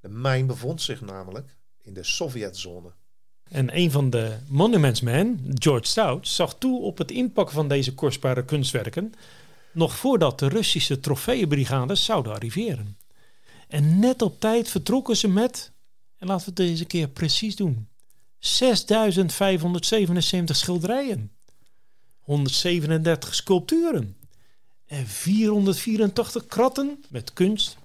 De 0.00 0.08
mijn 0.08 0.46
bevond 0.46 0.82
zich 0.82 1.00
namelijk 1.00 1.56
in 1.80 1.94
de 1.94 2.02
Sovjetzone. 2.02 2.92
En 3.48 3.76
een 3.76 3.90
van 3.90 4.10
de 4.10 4.36
Monuments 4.48 5.00
Men, 5.00 5.52
George 5.54 5.86
Stout, 5.86 6.28
zag 6.28 6.54
toe 6.54 6.82
op 6.82 6.98
het 6.98 7.10
inpakken 7.10 7.54
van 7.54 7.68
deze 7.68 7.94
kostbare 7.94 8.44
kunstwerken, 8.44 9.12
nog 9.72 9.96
voordat 9.96 10.38
de 10.38 10.48
Russische 10.48 11.00
trofeeënbrigades 11.00 12.04
zouden 12.04 12.32
arriveren. 12.32 12.96
En 13.68 13.98
net 13.98 14.22
op 14.22 14.40
tijd 14.40 14.68
vertrokken 14.68 15.16
ze 15.16 15.28
met, 15.28 15.72
en 16.18 16.26
laten 16.26 16.44
we 16.44 16.50
het 16.50 16.68
deze 16.68 16.84
keer 16.84 17.08
precies 17.08 17.56
doen, 17.56 17.88
6577 18.38 20.56
schilderijen, 20.56 21.32
137 22.20 23.34
sculpturen 23.34 24.16
en 24.86 25.06
484 25.06 26.46
kratten 26.46 27.04
met 27.08 27.32
kunst 27.32 27.76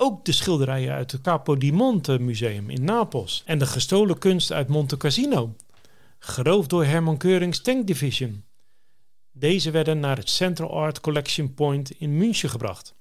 ook 0.00 0.24
de 0.24 0.32
schilderijen 0.32 0.94
uit 0.94 1.12
het 1.12 1.20
Capo 1.20 1.56
di 1.56 1.72
Monte 1.72 2.18
Museum 2.18 2.70
in 2.70 2.84
Napels 2.84 3.42
en 3.46 3.58
de 3.58 3.66
gestolen 3.66 4.18
kunst 4.18 4.52
uit 4.52 4.68
Monte 4.68 4.96
Cassino, 4.96 5.54
geroofd 6.18 6.70
door 6.70 6.84
Herman 6.84 7.16
Keurings 7.16 7.60
Tank 7.60 7.86
Division. 7.86 8.44
Deze 9.32 9.70
werden 9.70 10.00
naar 10.00 10.16
het 10.16 10.28
Central 10.28 10.70
Art 10.70 11.00
Collection 11.00 11.54
Point 11.54 11.90
in 11.90 12.16
München 12.16 12.50
gebracht. 12.50 12.94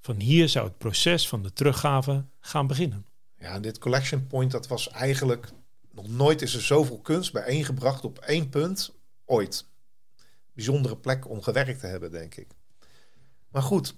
Van 0.00 0.20
hier 0.20 0.48
zou 0.48 0.66
het 0.66 0.78
proces 0.78 1.28
van 1.28 1.42
de 1.42 1.52
teruggave 1.52 2.24
gaan 2.40 2.66
beginnen. 2.66 3.06
Ja, 3.38 3.60
dit 3.60 3.78
Collection 3.78 4.26
Point, 4.26 4.50
dat 4.50 4.66
was 4.66 4.90
eigenlijk... 4.90 5.48
Nog 5.90 6.08
nooit 6.08 6.42
is 6.42 6.54
er 6.54 6.62
zoveel 6.62 6.98
kunst 6.98 7.32
bijeengebracht 7.32 8.04
op 8.04 8.18
één 8.18 8.48
punt 8.48 8.92
ooit. 9.24 9.66
Bijzondere 10.52 10.96
plek 10.96 11.28
om 11.28 11.42
gewerkt 11.42 11.80
te 11.80 11.86
hebben, 11.86 12.10
denk 12.10 12.34
ik. 12.34 12.48
Maar 13.50 13.62
goed, 13.62 13.94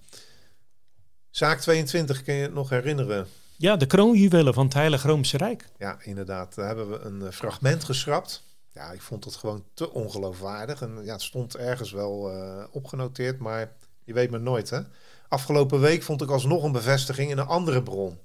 Zaak 1.36 1.60
22, 1.60 2.22
kun 2.22 2.34
je 2.34 2.42
het 2.42 2.54
nog 2.54 2.70
herinneren? 2.70 3.26
Ja, 3.56 3.76
de 3.76 3.86
kroonjuwelen 3.86 4.54
van 4.54 4.64
het 4.64 4.74
Heilige 4.74 5.08
Roomse 5.08 5.36
Rijk. 5.36 5.68
Ja, 5.78 5.98
inderdaad. 6.00 6.54
Daar 6.54 6.66
hebben 6.66 6.90
we 6.90 6.98
een 6.98 7.26
eh, 7.26 7.32
fragment 7.32 7.84
geschrapt. 7.84 8.42
Ja, 8.76 8.92
ik 8.92 9.02
vond 9.02 9.24
het 9.24 9.36
gewoon 9.36 9.64
te 9.74 9.92
ongeloofwaardig. 9.92 10.82
En 10.82 11.04
ja, 11.04 11.12
het 11.12 11.22
stond 11.22 11.56
ergens 11.56 11.90
wel 11.90 12.36
uh, 12.36 12.64
opgenoteerd, 12.70 13.38
maar 13.38 13.72
je 14.04 14.12
weet 14.12 14.30
maar 14.30 14.40
nooit, 14.40 14.70
hè? 14.70 14.80
Afgelopen 15.28 15.80
week 15.80 16.02
vond 16.02 16.22
ik 16.22 16.30
alsnog 16.30 16.62
een 16.62 16.72
bevestiging 16.72 17.30
in 17.30 17.38
een 17.38 17.46
andere 17.46 17.82
bron. 17.82 18.18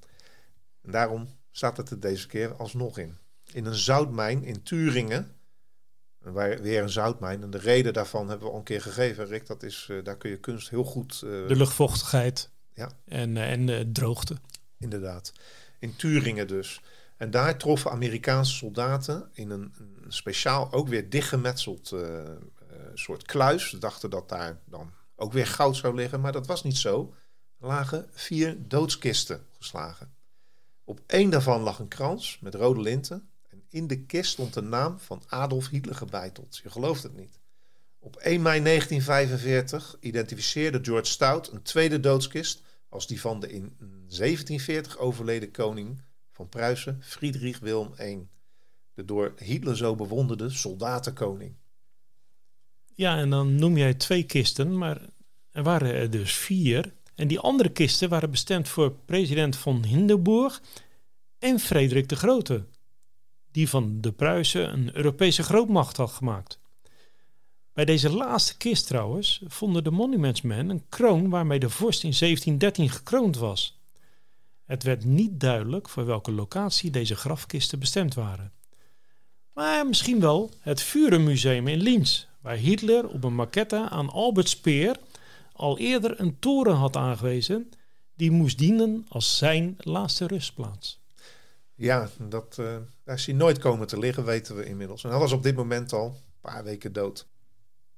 En 0.81 0.91
daarom 0.91 1.27
staat 1.51 1.77
het 1.77 1.89
er 1.89 1.99
deze 1.99 2.27
keer 2.27 2.55
alsnog 2.55 2.97
in. 2.97 3.17
In 3.53 3.65
een 3.65 3.75
zoutmijn 3.75 4.43
in 4.43 4.63
Turingen. 4.63 5.35
Waar, 6.17 6.61
weer 6.61 6.81
een 6.81 6.89
zoutmijn. 6.89 7.43
En 7.43 7.49
de 7.49 7.57
reden 7.57 7.93
daarvan 7.93 8.29
hebben 8.29 8.47
we 8.47 8.53
al 8.53 8.59
een 8.59 8.65
keer 8.65 8.81
gegeven, 8.81 9.25
Rick. 9.25 9.47
Dat 9.47 9.63
is, 9.63 9.87
uh, 9.91 10.03
daar 10.03 10.17
kun 10.17 10.29
je 10.29 10.39
kunst 10.39 10.69
heel 10.69 10.83
goed... 10.83 11.21
Uh, 11.25 11.47
de 11.47 11.55
luchtvochtigheid. 11.55 12.49
Ja. 12.73 12.91
En, 13.05 13.37
en 13.37 13.67
uh, 13.67 13.79
droogte. 13.79 14.35
Inderdaad. 14.77 15.33
In 15.79 15.95
Turingen 15.95 16.47
dus. 16.47 16.81
En 17.21 17.31
daar 17.31 17.57
troffen 17.57 17.91
Amerikaanse 17.91 18.55
soldaten 18.55 19.29
in 19.33 19.49
een, 19.49 19.73
speciaal, 20.07 20.71
ook 20.71 20.87
weer 20.87 21.09
dichtgemetseld 21.09 21.91
uh, 21.91 22.19
soort 22.93 23.25
kluis. 23.25 23.69
Ze 23.69 23.77
dachten 23.77 24.09
dat 24.09 24.29
daar 24.29 24.59
dan 24.65 24.93
ook 25.15 25.33
weer 25.33 25.47
goud 25.47 25.75
zou 25.75 25.95
liggen, 25.95 26.21
maar 26.21 26.31
dat 26.31 26.47
was 26.47 26.63
niet 26.63 26.77
zo. 26.77 27.13
Er 27.59 27.67
lagen 27.67 28.09
vier 28.13 28.57
doodskisten 28.67 29.45
geslagen. 29.57 30.13
Op 30.83 31.01
één 31.07 31.29
daarvan 31.29 31.61
lag 31.61 31.79
een 31.79 31.87
krans 31.87 32.39
met 32.39 32.55
rode 32.55 32.81
linten. 32.81 33.29
En 33.49 33.63
in 33.69 33.87
de 33.87 34.05
kist 34.05 34.31
stond 34.31 34.53
de 34.53 34.61
naam 34.61 34.99
van 34.99 35.23
Adolf 35.27 35.69
Hitler 35.69 35.95
gebeiteld. 35.95 36.59
Je 36.63 36.69
gelooft 36.69 37.03
het 37.03 37.15
niet. 37.15 37.39
Op 37.99 38.15
1 38.15 38.41
mei 38.41 38.63
1945 38.63 39.97
identificeerde 39.99 40.79
George 40.81 41.11
Stout 41.11 41.51
een 41.51 41.61
tweede 41.61 41.99
doodskist 41.99 42.61
als 42.89 43.07
die 43.07 43.21
van 43.21 43.39
de 43.39 43.51
in 43.51 43.75
1740 43.79 44.97
overleden 44.97 45.51
koning 45.51 46.01
van 46.31 46.49
Pruisen, 46.49 46.99
Friedrich 47.01 47.59
Wilhelm 47.59 47.93
I. 47.99 48.27
De 48.93 49.05
door 49.05 49.33
Hitler 49.37 49.77
zo 49.77 49.95
bewonderde 49.95 50.49
soldatenkoning. 50.49 51.53
Ja, 52.93 53.17
en 53.17 53.29
dan 53.29 53.55
noem 53.55 53.77
jij 53.77 53.93
twee 53.93 54.23
kisten, 54.23 54.77
maar 54.77 55.01
er 55.51 55.63
waren 55.63 55.93
er 55.93 56.09
dus 56.09 56.33
vier. 56.33 56.93
En 57.15 57.27
die 57.27 57.39
andere 57.39 57.69
kisten 57.69 58.09
waren 58.09 58.31
bestemd 58.31 58.67
voor 58.69 58.91
president 59.05 59.55
von 59.55 59.83
Hindenburg 59.83 60.61
en 61.39 61.59
Frederik 61.59 62.09
de 62.09 62.15
Grote, 62.15 62.65
die 63.51 63.69
van 63.69 64.01
de 64.01 64.11
Pruisen 64.11 64.73
een 64.73 64.95
Europese 64.95 65.43
grootmacht 65.43 65.97
had 65.97 66.11
gemaakt. 66.11 66.59
Bij 67.73 67.85
deze 67.85 68.09
laatste 68.09 68.57
kist 68.57 68.87
trouwens 68.87 69.41
vonden 69.47 69.83
de 69.83 69.91
Monumentsmen 69.91 70.69
een 70.69 70.85
kroon 70.89 71.29
waarmee 71.29 71.59
de 71.59 71.69
vorst 71.69 72.03
in 72.03 72.13
1713 72.19 72.89
gekroond 72.89 73.37
was. 73.37 73.80
Het 74.71 74.83
werd 74.83 75.05
niet 75.05 75.39
duidelijk 75.39 75.89
voor 75.89 76.05
welke 76.05 76.31
locatie 76.31 76.91
deze 76.91 77.15
grafkisten 77.15 77.79
bestemd 77.79 78.13
waren. 78.13 78.51
Maar 79.53 79.87
misschien 79.87 80.19
wel 80.19 80.51
het 80.59 80.81
Vurenmuseum 80.81 81.67
in 81.67 81.77
Linz, 81.77 82.25
waar 82.41 82.55
Hitler 82.55 83.07
op 83.07 83.23
een 83.23 83.35
maquette 83.35 83.89
aan 83.89 84.09
Albert 84.09 84.49
Speer 84.49 84.97
al 85.53 85.77
eerder 85.77 86.19
een 86.19 86.39
toren 86.39 86.75
had 86.75 86.95
aangewezen 86.95 87.71
die 88.15 88.31
moest 88.31 88.57
dienen 88.57 89.05
als 89.09 89.37
zijn 89.37 89.75
laatste 89.77 90.27
rustplaats. 90.27 90.99
Ja, 91.75 92.09
dat, 92.29 92.57
uh, 92.59 92.75
daar 93.03 93.15
is 93.15 93.25
hij 93.25 93.35
nooit 93.35 93.57
komen 93.57 93.87
te 93.87 93.99
liggen, 93.99 94.25
weten 94.25 94.55
we 94.55 94.65
inmiddels. 94.65 95.03
En 95.03 95.09
hij 95.09 95.19
was 95.19 95.31
op 95.31 95.43
dit 95.43 95.55
moment 95.55 95.93
al 95.93 96.05
een 96.05 96.41
paar 96.41 96.63
weken 96.63 96.93
dood. 96.93 97.27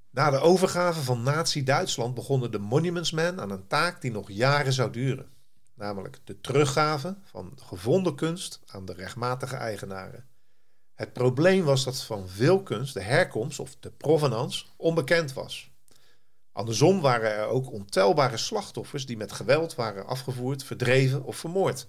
Na 0.10 0.30
de 0.30 0.40
overgave 0.40 1.02
van 1.02 1.24
Nazi-Duitsland 1.24 2.14
begonnen 2.14 2.52
de 2.52 2.60
Monuments 2.60 3.12
Men 3.12 3.42
aan 3.42 3.52
een 3.52 3.68
taak 3.68 4.02
die 4.02 4.12
nog 4.12 4.32
jaren 4.32 4.74
zou 4.74 4.92
duren. 4.92 5.33
Namelijk 5.74 6.20
de 6.24 6.42
teruggave 6.42 7.18
van 7.24 7.54
gevonden 7.56 8.16
kunst 8.16 8.62
aan 8.66 8.86
de 8.86 8.94
rechtmatige 8.94 9.56
eigenaren. 9.56 10.28
Het 10.94 11.14
probleem 11.14 11.64
was 11.64 11.84
dat 11.84 12.04
van 12.04 12.30
veel 12.30 12.64
kunst 12.64 12.94
de 12.94 13.02
herkomst 13.02 13.60
of 13.60 13.76
de 13.80 13.92
provenance 13.92 14.66
onbekend 14.78 15.34
was. 15.34 15.72
Andersom 16.52 17.02
waren 17.02 17.32
er 17.32 17.46
ook 17.46 17.72
ontelbare 17.72 18.38
slachtoffers 18.38 19.06
die 19.06 19.18
met 19.18 19.32
geweld 19.32 19.76
waren 19.76 20.06
afgevoerd, 20.06 20.64
verdreven 20.64 21.24
of 21.24 21.38
vermoord. 21.38 21.88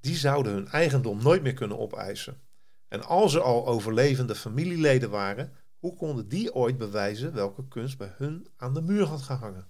Die 0.00 0.16
zouden 0.16 0.52
hun 0.52 0.68
eigendom 0.68 1.22
nooit 1.22 1.42
meer 1.42 1.54
kunnen 1.54 1.78
opeisen. 1.78 2.40
En 2.88 3.04
als 3.04 3.34
er 3.34 3.40
al 3.40 3.66
overlevende 3.66 4.34
familieleden 4.34 5.10
waren, 5.10 5.52
hoe 5.78 5.94
konden 5.96 6.28
die 6.28 6.54
ooit 6.54 6.78
bewijzen 6.78 7.34
welke 7.34 7.68
kunst 7.68 7.98
bij 7.98 8.14
hun 8.16 8.46
aan 8.56 8.74
de 8.74 8.82
muur 8.82 9.06
had 9.06 9.22
gehangen? 9.22 9.66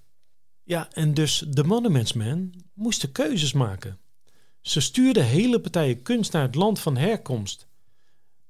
Ja, 0.62 0.88
en 0.92 1.14
dus 1.14 1.44
de 1.48 1.64
Monumentsmen 1.64 2.52
moesten 2.74 3.12
keuzes 3.12 3.52
maken. 3.52 3.98
Ze 4.60 4.80
stuurden 4.80 5.24
hele 5.24 5.60
partijen 5.60 6.02
kunst 6.02 6.32
naar 6.32 6.42
het 6.42 6.54
land 6.54 6.80
van 6.80 6.96
herkomst, 6.96 7.68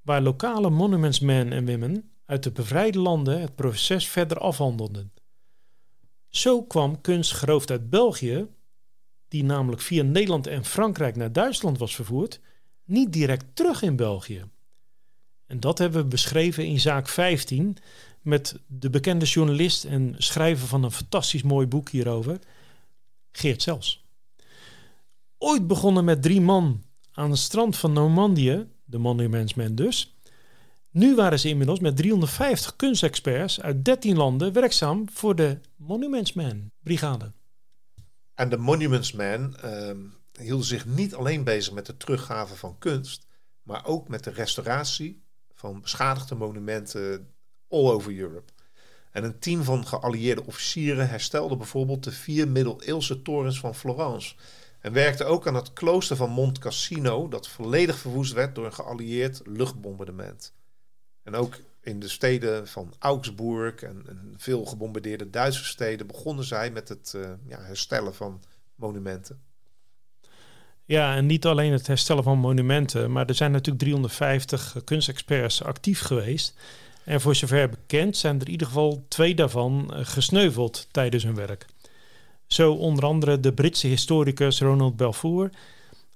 waar 0.02 0.22
lokale 0.22 0.70
monumentsmen 0.70 1.52
en 1.52 1.66
women 1.66 2.10
uit 2.26 2.42
de 2.42 2.50
bevrijde 2.50 2.98
landen 2.98 3.40
het 3.40 3.54
proces 3.54 4.08
verder 4.08 4.38
afhandelden. 4.38 5.12
Zo 6.28 6.62
kwam 6.62 7.00
kunst 7.00 7.32
geroofd 7.32 7.70
uit 7.70 7.90
België, 7.90 8.46
die 9.28 9.44
namelijk 9.44 9.82
via 9.82 10.02
Nederland 10.02 10.46
en 10.46 10.64
Frankrijk 10.64 11.16
naar 11.16 11.32
Duitsland 11.32 11.78
was 11.78 11.94
vervoerd, 11.94 12.40
niet 12.84 13.12
direct 13.12 13.44
terug 13.56 13.82
in 13.82 13.96
België. 13.96 14.44
En 15.46 15.60
dat 15.60 15.78
hebben 15.78 16.02
we 16.02 16.08
beschreven 16.08 16.66
in 16.66 16.80
zaak 16.80 17.08
15 17.08 17.76
met 18.20 18.58
de 18.66 18.90
bekende 18.90 19.24
journalist 19.24 19.84
en 19.84 20.14
schrijver 20.18 20.66
van 20.66 20.82
een 20.82 20.90
fantastisch 20.90 21.42
mooi 21.42 21.66
boek 21.66 21.88
hierover, 21.88 22.38
Geert 23.32 23.62
Zels. 23.62 24.04
Ooit 25.38 25.66
begonnen 25.66 26.04
met 26.04 26.22
drie 26.22 26.40
man 26.40 26.82
aan 27.12 27.30
het 27.30 27.38
strand 27.38 27.76
van 27.76 27.92
Normandië, 27.92 28.66
de 28.84 28.98
Monumentsmen 28.98 29.74
dus, 29.74 30.14
Nu 30.90 31.14
waren 31.14 31.38
ze 31.38 31.48
inmiddels 31.48 31.80
met 31.80 31.96
350 31.96 32.76
kunstexperts 32.76 33.60
uit 33.60 33.84
13 33.84 34.16
landen 34.16 34.52
werkzaam 34.52 35.10
voor 35.10 35.34
de 35.34 35.58
Monumentsman 35.76 36.70
brigade. 36.82 37.32
En 38.34 38.48
de 38.48 38.56
Monuments 38.56 39.12
Man 39.12 39.56
ehm, 39.56 39.98
hielden 40.40 40.66
zich 40.66 40.86
niet 40.86 41.14
alleen 41.14 41.44
bezig 41.44 41.72
met 41.72 41.86
de 41.86 41.96
teruggave 41.96 42.56
van 42.56 42.78
kunst, 42.78 43.26
maar 43.62 43.86
ook 43.86 44.08
met 44.08 44.24
de 44.24 44.30
restauratie 44.30 45.22
van 45.54 45.80
beschadigde 45.80 46.34
monumenten 46.34 47.28
all 47.70 47.90
over 47.90 48.18
Europe. 48.18 48.52
En 49.10 49.24
een 49.24 49.38
team 49.38 49.62
van 49.62 49.86
geallieerde 49.86 50.46
officieren 50.46 51.08
herstelde 51.08 51.56
bijvoorbeeld 51.56 52.04
de 52.04 52.12
vier 52.12 52.48
middeleeuwse 52.48 53.22
torens 53.22 53.60
van 53.60 53.74
Florence. 53.74 54.34
En 54.80 54.92
werkte 54.92 55.24
ook 55.24 55.46
aan 55.46 55.54
het 55.54 55.72
klooster 55.72 56.16
van 56.16 56.30
Monte 56.30 56.60
Cassino, 56.60 57.28
dat 57.28 57.48
volledig 57.48 57.98
verwoest 57.98 58.32
werd 58.32 58.54
door 58.54 58.64
een 58.64 58.72
geallieerd 58.72 59.40
luchtbombardement. 59.44 60.52
En 61.22 61.34
ook 61.34 61.58
in 61.82 62.00
de 62.00 62.08
steden 62.08 62.68
van 62.68 62.94
Augsburg 62.98 63.82
en, 63.82 64.02
en 64.08 64.34
veel 64.36 64.64
gebombardeerde 64.64 65.30
Duitse 65.30 65.64
steden 65.64 66.06
begonnen 66.06 66.44
zij 66.44 66.70
met 66.70 66.88
het 66.88 67.12
uh, 67.16 67.30
ja, 67.46 67.60
herstellen 67.60 68.14
van 68.14 68.42
monumenten. 68.74 69.40
Ja, 70.84 71.16
en 71.16 71.26
niet 71.26 71.46
alleen 71.46 71.72
het 71.72 71.86
herstellen 71.86 72.22
van 72.22 72.38
monumenten, 72.38 73.12
maar 73.12 73.26
er 73.26 73.34
zijn 73.34 73.52
natuurlijk 73.52 73.84
350 73.84 74.76
kunstexperts 74.84 75.62
actief 75.62 76.00
geweest. 76.00 76.54
En 77.04 77.20
voor 77.20 77.34
zover 77.34 77.68
bekend 77.68 78.16
zijn 78.16 78.40
er 78.40 78.46
in 78.46 78.52
ieder 78.52 78.66
geval 78.66 79.04
twee 79.08 79.34
daarvan 79.34 79.94
eh, 79.94 80.00
gesneuveld 80.02 80.88
tijdens 80.90 81.22
hun 81.24 81.34
werk. 81.34 81.66
Zo 82.46 82.72
onder 82.72 83.04
andere 83.04 83.40
de 83.40 83.52
Britse 83.52 83.86
historicus 83.86 84.60
Ronald 84.60 84.96
Balfour. 84.96 85.50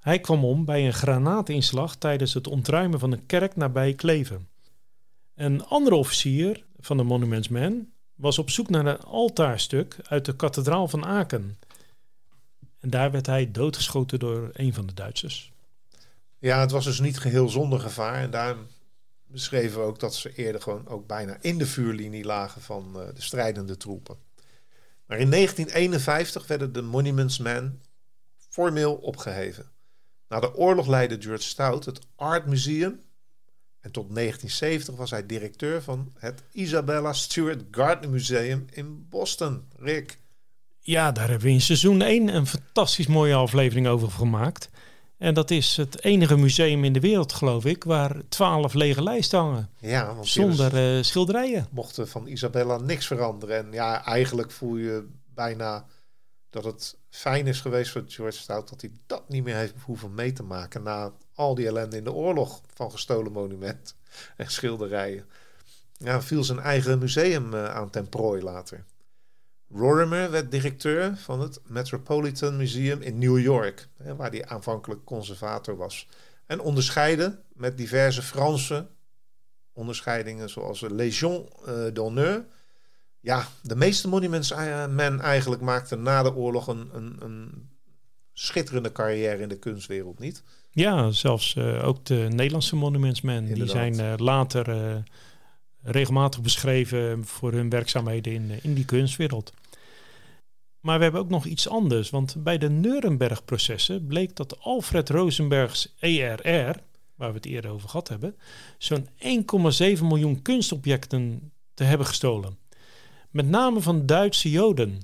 Hij 0.00 0.18
kwam 0.18 0.44
om 0.44 0.64
bij 0.64 0.86
een 0.86 0.92
granaatinslag 0.92 1.96
tijdens 1.96 2.34
het 2.34 2.46
ontruimen 2.46 2.98
van 2.98 3.12
een 3.12 3.26
kerk 3.26 3.56
nabij 3.56 3.94
Kleven. 3.94 4.48
Een 5.34 5.64
andere 5.64 5.96
officier 5.96 6.64
van 6.80 6.96
de 6.96 7.02
Monuments 7.02 7.48
Man 7.48 7.86
was 8.14 8.38
op 8.38 8.50
zoek 8.50 8.68
naar 8.68 8.86
een 8.86 9.00
altaarstuk 9.00 9.96
uit 10.08 10.24
de 10.24 10.36
kathedraal 10.36 10.88
van 10.88 11.04
Aken. 11.04 11.58
En 12.80 12.90
daar 12.90 13.10
werd 13.10 13.26
hij 13.26 13.50
doodgeschoten 13.50 14.18
door 14.18 14.50
een 14.52 14.74
van 14.74 14.86
de 14.86 14.94
Duitsers. 14.94 15.52
Ja, 16.38 16.60
het 16.60 16.70
was 16.70 16.84
dus 16.84 17.00
niet 17.00 17.18
geheel 17.18 17.48
zonder 17.48 17.80
gevaar. 17.80 18.22
En 18.22 18.30
daar 18.30 18.56
beschreven 19.34 19.82
ook 19.82 19.98
dat 19.98 20.14
ze 20.14 20.34
eerder 20.34 20.62
gewoon 20.62 20.88
ook 20.88 21.06
bijna 21.06 21.36
in 21.40 21.58
de 21.58 21.66
vuurlinie 21.66 22.24
lagen 22.24 22.62
van 22.62 22.92
uh, 22.96 23.02
de 23.14 23.22
strijdende 23.22 23.76
troepen. 23.76 24.16
Maar 25.06 25.18
in 25.18 25.30
1951 25.30 26.46
werden 26.46 26.72
de 26.72 26.82
Monuments 26.82 27.38
Men 27.38 27.82
formeel 28.48 28.94
opgeheven. 28.94 29.70
Na 30.28 30.40
de 30.40 30.54
oorlog 30.54 30.86
leidde 30.86 31.22
George 31.22 31.42
Stout 31.42 31.84
het 31.84 32.00
Art 32.16 32.46
Museum. 32.46 33.00
En 33.80 33.90
tot 33.90 34.14
1970 34.14 34.96
was 34.96 35.10
hij 35.10 35.26
directeur 35.26 35.82
van 35.82 36.12
het 36.18 36.42
Isabella 36.52 37.12
Stewart 37.12 37.62
Gardner 37.70 38.10
Museum 38.10 38.64
in 38.70 39.08
Boston. 39.08 39.64
Rick. 39.76 40.18
Ja, 40.80 41.12
daar 41.12 41.28
hebben 41.28 41.46
we 41.46 41.52
in 41.52 41.60
seizoen 41.60 42.02
1 42.02 42.28
een 42.28 42.46
fantastisch 42.46 43.06
mooie 43.06 43.34
aflevering 43.34 43.86
over 43.86 44.10
gemaakt. 44.10 44.70
En 45.18 45.34
dat 45.34 45.50
is 45.50 45.76
het 45.76 46.04
enige 46.04 46.36
museum 46.36 46.84
in 46.84 46.92
de 46.92 47.00
wereld, 47.00 47.32
geloof 47.32 47.64
ik, 47.64 47.84
waar 47.84 48.16
twaalf 48.28 48.74
lege 48.74 49.02
lijsten 49.02 49.38
hangen. 49.38 49.70
Ja, 49.78 50.14
want 50.14 50.28
zonder 50.28 50.96
uh, 50.96 51.02
schilderijen. 51.02 51.66
Mochten 51.70 52.08
van 52.08 52.26
Isabella 52.26 52.78
niks 52.78 53.06
veranderen. 53.06 53.56
En 53.56 53.72
ja, 53.72 54.04
eigenlijk 54.04 54.50
voel 54.50 54.76
je 54.76 55.06
bijna 55.34 55.86
dat 56.50 56.64
het 56.64 56.96
fijn 57.10 57.46
is 57.46 57.60
geweest 57.60 57.90
voor 57.90 58.04
George 58.06 58.38
Stout 58.38 58.68
dat 58.68 58.80
hij 58.80 58.90
dat 59.06 59.28
niet 59.28 59.44
meer 59.44 59.56
heeft 59.56 59.74
hoeven 59.80 60.14
mee 60.14 60.32
te 60.32 60.42
maken 60.42 60.82
na 60.82 61.12
al 61.34 61.54
die 61.54 61.66
ellende 61.66 61.96
in 61.96 62.04
de 62.04 62.12
oorlog 62.12 62.60
van 62.74 62.90
gestolen 62.90 63.32
monument 63.32 63.94
en 64.36 64.50
schilderijen. 64.50 65.26
Ja, 65.98 66.22
viel 66.22 66.44
zijn 66.44 66.58
eigen 66.58 66.98
museum 66.98 67.54
uh, 67.54 67.74
aan 67.74 67.90
ten 67.90 68.08
prooi 68.08 68.42
later. 68.42 68.84
Rorimer 69.76 70.30
werd 70.30 70.50
directeur 70.50 71.16
van 71.16 71.40
het 71.40 71.60
Metropolitan 71.66 72.56
Museum 72.56 73.00
in 73.02 73.18
New 73.18 73.38
York, 73.38 73.88
waar 74.16 74.30
hij 74.30 74.46
aanvankelijk 74.46 75.04
conservator 75.04 75.76
was. 75.76 76.08
En 76.46 76.60
onderscheiden 76.60 77.38
met 77.52 77.76
diverse 77.76 78.22
Franse 78.22 78.86
onderscheidingen, 79.72 80.50
zoals 80.50 80.80
de 80.80 80.94
Légion 80.94 81.48
uh, 81.68 81.72
d'honneur. 81.92 82.44
Ja, 83.20 83.46
de 83.62 83.76
meeste 83.76 84.08
Monuments 84.08 84.54
Men 84.88 85.20
eigenlijk 85.20 85.62
maakten 85.62 86.02
na 86.02 86.22
de 86.22 86.34
oorlog 86.34 86.66
een, 86.66 86.90
een, 86.92 87.16
een 87.20 87.68
schitterende 88.32 88.92
carrière 88.92 89.42
in 89.42 89.48
de 89.48 89.58
kunstwereld, 89.58 90.18
niet? 90.18 90.42
Ja, 90.70 91.10
zelfs 91.10 91.54
uh, 91.54 91.86
ook 91.86 92.04
de 92.04 92.26
Nederlandse 92.30 92.76
monumentsmen. 92.76 93.54
Die 93.54 93.68
zijn 93.68 94.00
uh, 94.00 94.12
later 94.16 94.68
uh, 94.68 94.96
regelmatig 95.82 96.40
beschreven 96.40 97.24
voor 97.24 97.52
hun 97.52 97.70
werkzaamheden 97.70 98.32
in, 98.32 98.58
in 98.62 98.74
die 98.74 98.84
kunstwereld. 98.84 99.52
Maar 100.84 100.96
we 100.96 101.02
hebben 101.02 101.20
ook 101.20 101.28
nog 101.28 101.44
iets 101.44 101.68
anders, 101.68 102.10
want 102.10 102.36
bij 102.38 102.58
de 102.58 102.70
Nuremberg-processen 102.70 104.06
bleek 104.06 104.36
dat 104.36 104.60
Alfred 104.60 105.08
Rosenbergs 105.08 105.94
ERR, 105.98 106.76
waar 107.14 107.28
we 107.28 107.34
het 107.34 107.46
eerder 107.46 107.70
over 107.70 107.88
gehad 107.88 108.08
hebben, 108.08 108.36
zo'n 108.78 109.08
1,7 109.98 110.02
miljoen 110.02 110.42
kunstobjecten 110.42 111.52
te 111.74 111.84
hebben 111.84 112.06
gestolen. 112.06 112.58
Met 113.30 113.48
name 113.48 113.80
van 113.80 114.06
Duitse 114.06 114.50
Joden. 114.50 115.00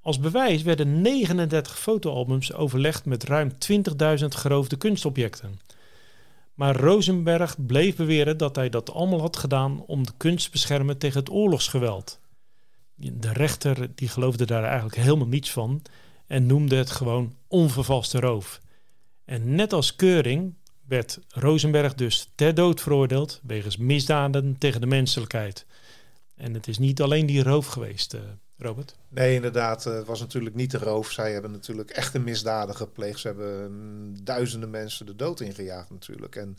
Als 0.00 0.18
bewijs 0.18 0.62
werden 0.62 1.00
39 1.00 1.78
fotoalbums 1.78 2.52
overlegd 2.52 3.04
met 3.04 3.24
ruim 3.24 3.50
20.000 4.18 4.24
geroofde 4.28 4.76
kunstobjecten. 4.76 5.60
Maar 6.54 6.76
Rosenberg 6.76 7.66
bleef 7.66 7.96
beweren 7.96 8.36
dat 8.36 8.56
hij 8.56 8.68
dat 8.68 8.92
allemaal 8.92 9.20
had 9.20 9.36
gedaan 9.36 9.82
om 9.86 10.06
de 10.06 10.12
kunst 10.16 10.44
te 10.44 10.50
beschermen 10.50 10.98
tegen 10.98 11.20
het 11.20 11.30
oorlogsgeweld 11.30 12.20
de 12.96 13.32
rechter 13.32 13.88
die 13.94 14.08
geloofde 14.08 14.46
daar 14.46 14.64
eigenlijk 14.64 14.96
helemaal 14.96 15.26
niets 15.26 15.52
van 15.52 15.82
en 16.26 16.46
noemde 16.46 16.76
het 16.76 16.90
gewoon 16.90 17.34
onvervalste 17.46 18.20
roof. 18.20 18.60
En 19.24 19.54
net 19.54 19.72
als 19.72 19.96
Keuring 19.96 20.54
werd 20.86 21.18
Rosenberg 21.28 21.94
dus 21.94 22.32
ter 22.34 22.54
dood 22.54 22.80
veroordeeld 22.80 23.40
wegens 23.42 23.76
misdaden 23.76 24.58
tegen 24.58 24.80
de 24.80 24.86
menselijkheid. 24.86 25.66
En 26.34 26.54
het 26.54 26.68
is 26.68 26.78
niet 26.78 27.00
alleen 27.00 27.26
die 27.26 27.42
roof 27.42 27.66
geweest, 27.66 28.14
uh, 28.14 28.20
Robert. 28.58 28.96
Nee, 29.08 29.34
inderdaad. 29.34 29.86
Eh, 29.86 29.94
het 29.94 30.06
was 30.06 30.20
natuurlijk 30.20 30.54
niet 30.54 30.70
de 30.70 30.78
roof. 30.78 31.10
Zij 31.10 31.32
hebben 31.32 31.50
natuurlijk 31.50 31.90
echte 31.90 32.18
misdaden 32.18 32.76
gepleegd. 32.76 33.20
Ze 33.20 33.26
hebben 33.26 33.72
mm, 33.72 34.24
duizenden 34.24 34.70
mensen 34.70 35.06
de 35.06 35.16
dood 35.16 35.40
ingejaagd 35.40 35.90
natuurlijk. 35.90 36.36
En 36.36 36.56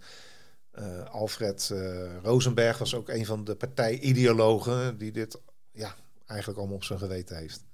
uh, 0.80 1.04
Alfred 1.04 1.74
Rosenberg 2.24 2.78
was 2.78 2.96
ook 2.96 3.10
een 3.10 3.26
van 3.26 3.44
de 3.44 3.56
partijideologen 3.56 4.98
die 4.98 5.12
dit 5.12 5.40
ja, 5.72 5.96
eigenlijk 6.28 6.60
allemaal 6.60 6.78
op 6.78 6.84
zijn 6.84 7.00
geweten 7.00 7.38
heeft. 7.38 7.66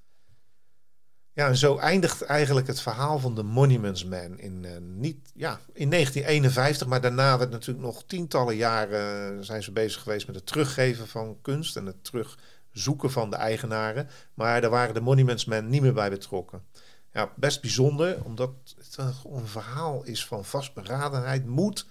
Ja, 1.35 1.47
en 1.47 1.57
zo 1.57 1.77
eindigt 1.77 2.21
eigenlijk 2.21 2.67
het 2.67 2.81
verhaal 2.81 3.19
van 3.19 3.35
de 3.35 3.43
Monuments 3.43 4.05
Man 4.05 4.39
in, 4.39 4.63
uh, 4.63 4.71
niet, 4.79 5.31
ja, 5.33 5.59
in 5.73 5.89
1951. 5.89 6.87
Maar 6.87 7.01
daarna 7.01 7.37
werd 7.37 7.51
natuurlijk 7.51 7.85
nog 7.85 8.03
tientallen 8.03 8.55
jaren 8.55 9.33
uh, 9.37 9.43
zijn 9.43 9.63
ze 9.63 9.71
bezig 9.71 10.01
geweest 10.01 10.27
met 10.27 10.35
het 10.35 10.45
teruggeven 10.45 11.07
van 11.07 11.37
kunst 11.41 11.77
en 11.77 11.85
het 11.85 12.03
terugzoeken 12.03 13.11
van 13.11 13.29
de 13.29 13.35
eigenaren. 13.35 14.09
Maar 14.33 14.61
daar 14.61 14.69
waren 14.69 14.93
de 14.93 15.01
Monuments 15.01 15.45
Men 15.45 15.69
niet 15.69 15.81
meer 15.81 15.93
bij 15.93 16.09
betrokken. 16.09 16.63
Ja, 17.11 17.33
best 17.35 17.61
bijzonder, 17.61 18.23
omdat 18.23 18.51
het 18.77 18.97
een 19.23 19.47
verhaal 19.47 20.03
is 20.03 20.25
van 20.25 20.45
vastberadenheid, 20.45 21.45
moed, 21.45 21.87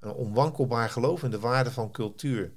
een 0.00 0.12
onwankelbaar 0.12 0.90
geloof 0.90 1.22
in 1.22 1.30
de 1.30 1.38
waarde 1.38 1.70
van 1.70 1.90
cultuur. 1.90 2.52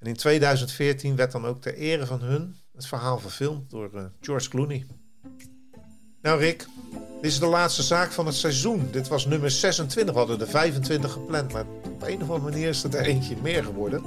En 0.00 0.06
in 0.06 0.16
2014 0.16 1.16
werd 1.16 1.32
dan 1.32 1.46
ook 1.46 1.60
ter 1.60 1.74
ere 1.74 2.06
van 2.06 2.20
hun 2.20 2.56
het 2.74 2.86
verhaal 2.86 3.18
verfilmd 3.18 3.70
door 3.70 3.90
uh, 3.94 4.02
George 4.20 4.48
Clooney. 4.48 4.86
Nou 6.22 6.40
Rick, 6.40 6.66
dit 7.20 7.30
is 7.30 7.38
de 7.38 7.46
laatste 7.46 7.82
zaak 7.82 8.12
van 8.12 8.26
het 8.26 8.34
seizoen. 8.34 8.88
Dit 8.90 9.08
was 9.08 9.26
nummer 9.26 9.50
26, 9.50 10.12
we 10.14 10.18
hadden 10.18 10.40
er 10.40 10.48
25 10.48 11.12
gepland, 11.12 11.52
maar 11.52 11.64
op 11.84 12.02
een 12.02 12.22
of 12.22 12.30
andere 12.30 12.50
manier 12.50 12.68
is 12.68 12.82
het 12.82 12.94
er 12.94 13.06
eentje 13.06 13.36
meer 13.42 13.64
geworden. 13.64 14.02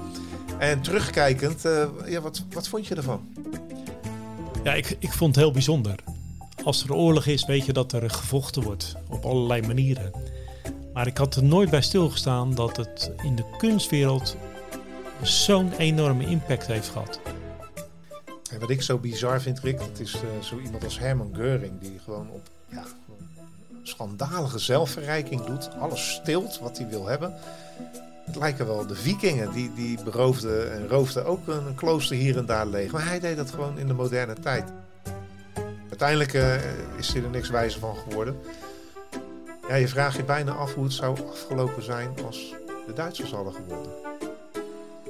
En 0.59 0.81
terugkijkend, 0.81 1.65
uh, 1.65 1.87
ja, 2.05 2.21
wat, 2.21 2.43
wat 2.51 2.67
vond 2.67 2.87
je 2.87 2.95
ervan? 2.95 3.33
Ja, 4.63 4.73
ik, 4.73 4.95
ik 4.99 5.11
vond 5.11 5.35
het 5.35 5.43
heel 5.43 5.53
bijzonder. 5.53 5.95
Als 6.63 6.83
er 6.83 6.93
oorlog 6.93 7.25
is, 7.25 7.45
weet 7.45 7.65
je 7.65 7.73
dat 7.73 7.91
er 7.91 8.09
gevochten 8.09 8.63
wordt 8.63 8.95
op 9.09 9.25
allerlei 9.25 9.61
manieren. 9.61 10.11
Maar 10.93 11.07
ik 11.07 11.17
had 11.17 11.35
er 11.35 11.43
nooit 11.43 11.69
bij 11.69 11.81
stilgestaan 11.81 12.55
dat 12.55 12.77
het 12.77 13.11
in 13.23 13.35
de 13.35 13.45
kunstwereld 13.57 14.37
zo'n 15.27 15.71
enorme 15.77 16.25
impact 16.25 16.67
heeft 16.67 16.89
gehad. 16.89 17.19
En 18.51 18.59
wat 18.59 18.69
ik 18.69 18.81
zo 18.81 18.97
bizar 18.97 19.41
vind, 19.41 19.59
Rick, 19.59 19.77
dat 19.77 19.99
is 19.99 20.13
uh, 20.13 20.43
zo 20.43 20.59
iemand 20.59 20.83
als 20.83 20.99
Herman 20.99 21.31
Geuring, 21.35 21.79
die 21.79 21.99
gewoon 22.03 22.29
op 22.29 22.49
ja, 22.69 22.83
schandalige 23.83 24.59
zelfverrijking 24.59 25.41
doet, 25.41 25.69
alles 25.79 26.13
stilt 26.13 26.59
wat 26.59 26.77
hij 26.77 26.87
wil 26.87 27.07
hebben. 27.07 27.33
Het 28.25 28.35
lijken 28.35 28.65
wel 28.65 28.87
de 28.87 28.95
vikingen, 28.95 29.51
die, 29.51 29.73
die 29.73 30.03
beroofden 30.03 30.73
en 30.73 30.87
roofden 30.87 31.25
ook 31.25 31.47
een 31.47 31.75
klooster 31.75 32.15
hier 32.15 32.37
en 32.37 32.45
daar 32.45 32.67
leeg. 32.67 32.91
Maar 32.91 33.07
hij 33.07 33.19
deed 33.19 33.37
dat 33.37 33.51
gewoon 33.51 33.77
in 33.77 33.87
de 33.87 33.93
moderne 33.93 34.33
tijd. 34.33 34.71
Uiteindelijk 35.89 36.33
uh, 36.33 36.55
is 36.97 37.15
er 37.15 37.29
niks 37.29 37.49
wijzer 37.49 37.79
van 37.79 37.95
geworden. 37.95 38.35
Ja, 39.67 39.75
je 39.75 39.87
vraagt 39.87 40.15
je 40.15 40.23
bijna 40.23 40.51
af 40.51 40.73
hoe 40.73 40.83
het 40.83 40.93
zou 40.93 41.17
afgelopen 41.29 41.83
zijn 41.83 42.09
als 42.25 42.53
de 42.87 42.93
Duitsers 42.93 43.31
hadden 43.31 43.53
gewonnen. 43.53 44.12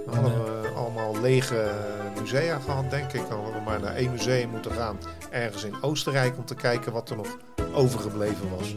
Dan 0.05 0.15
hadden 0.15 0.61
we 0.61 0.67
allemaal 0.75 1.21
lege 1.21 1.71
musea 2.19 2.59
gehad, 2.59 2.89
denk 2.89 3.13
ik. 3.13 3.29
Dan 3.29 3.43
hadden 3.43 3.53
we 3.53 3.69
maar 3.69 3.79
naar 3.79 3.95
één 3.95 4.11
museum 4.11 4.49
moeten 4.49 4.71
gaan, 4.71 4.97
ergens 5.29 5.63
in 5.63 5.81
Oostenrijk, 5.81 6.37
om 6.37 6.45
te 6.45 6.55
kijken 6.55 6.91
wat 6.91 7.09
er 7.09 7.15
nog 7.15 7.37
overgebleven 7.73 8.49
was. 8.57 8.73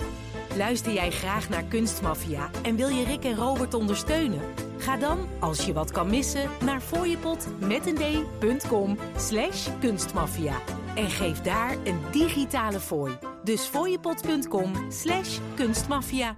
Luister 0.56 0.92
jij 0.92 1.10
graag 1.10 1.48
naar 1.48 1.64
Kunstmafia 1.64 2.50
en 2.62 2.76
wil 2.76 2.88
je 2.88 3.04
Rick 3.04 3.24
en 3.24 3.36
Robert 3.36 3.74
ondersteunen? 3.74 4.40
Ga 4.78 4.96
dan, 4.96 5.28
als 5.40 5.66
je 5.66 5.72
wat 5.72 5.90
kan 5.90 6.10
missen, 6.10 6.50
naar 6.64 6.80
fooiepot 6.80 7.46
met 7.60 7.86
een 7.86 8.26
d.com 8.58 8.98
slash 9.16 9.68
kunstmafia. 9.80 10.54
En 10.94 11.10
geef 11.10 11.40
daar 11.40 11.76
een 11.84 12.00
digitale 12.10 12.80
fooi. 12.80 13.18
Dus 13.44 13.60
fooiepot.com 13.60 14.72
slash 14.90 15.38
kunstmafia. 15.54 16.36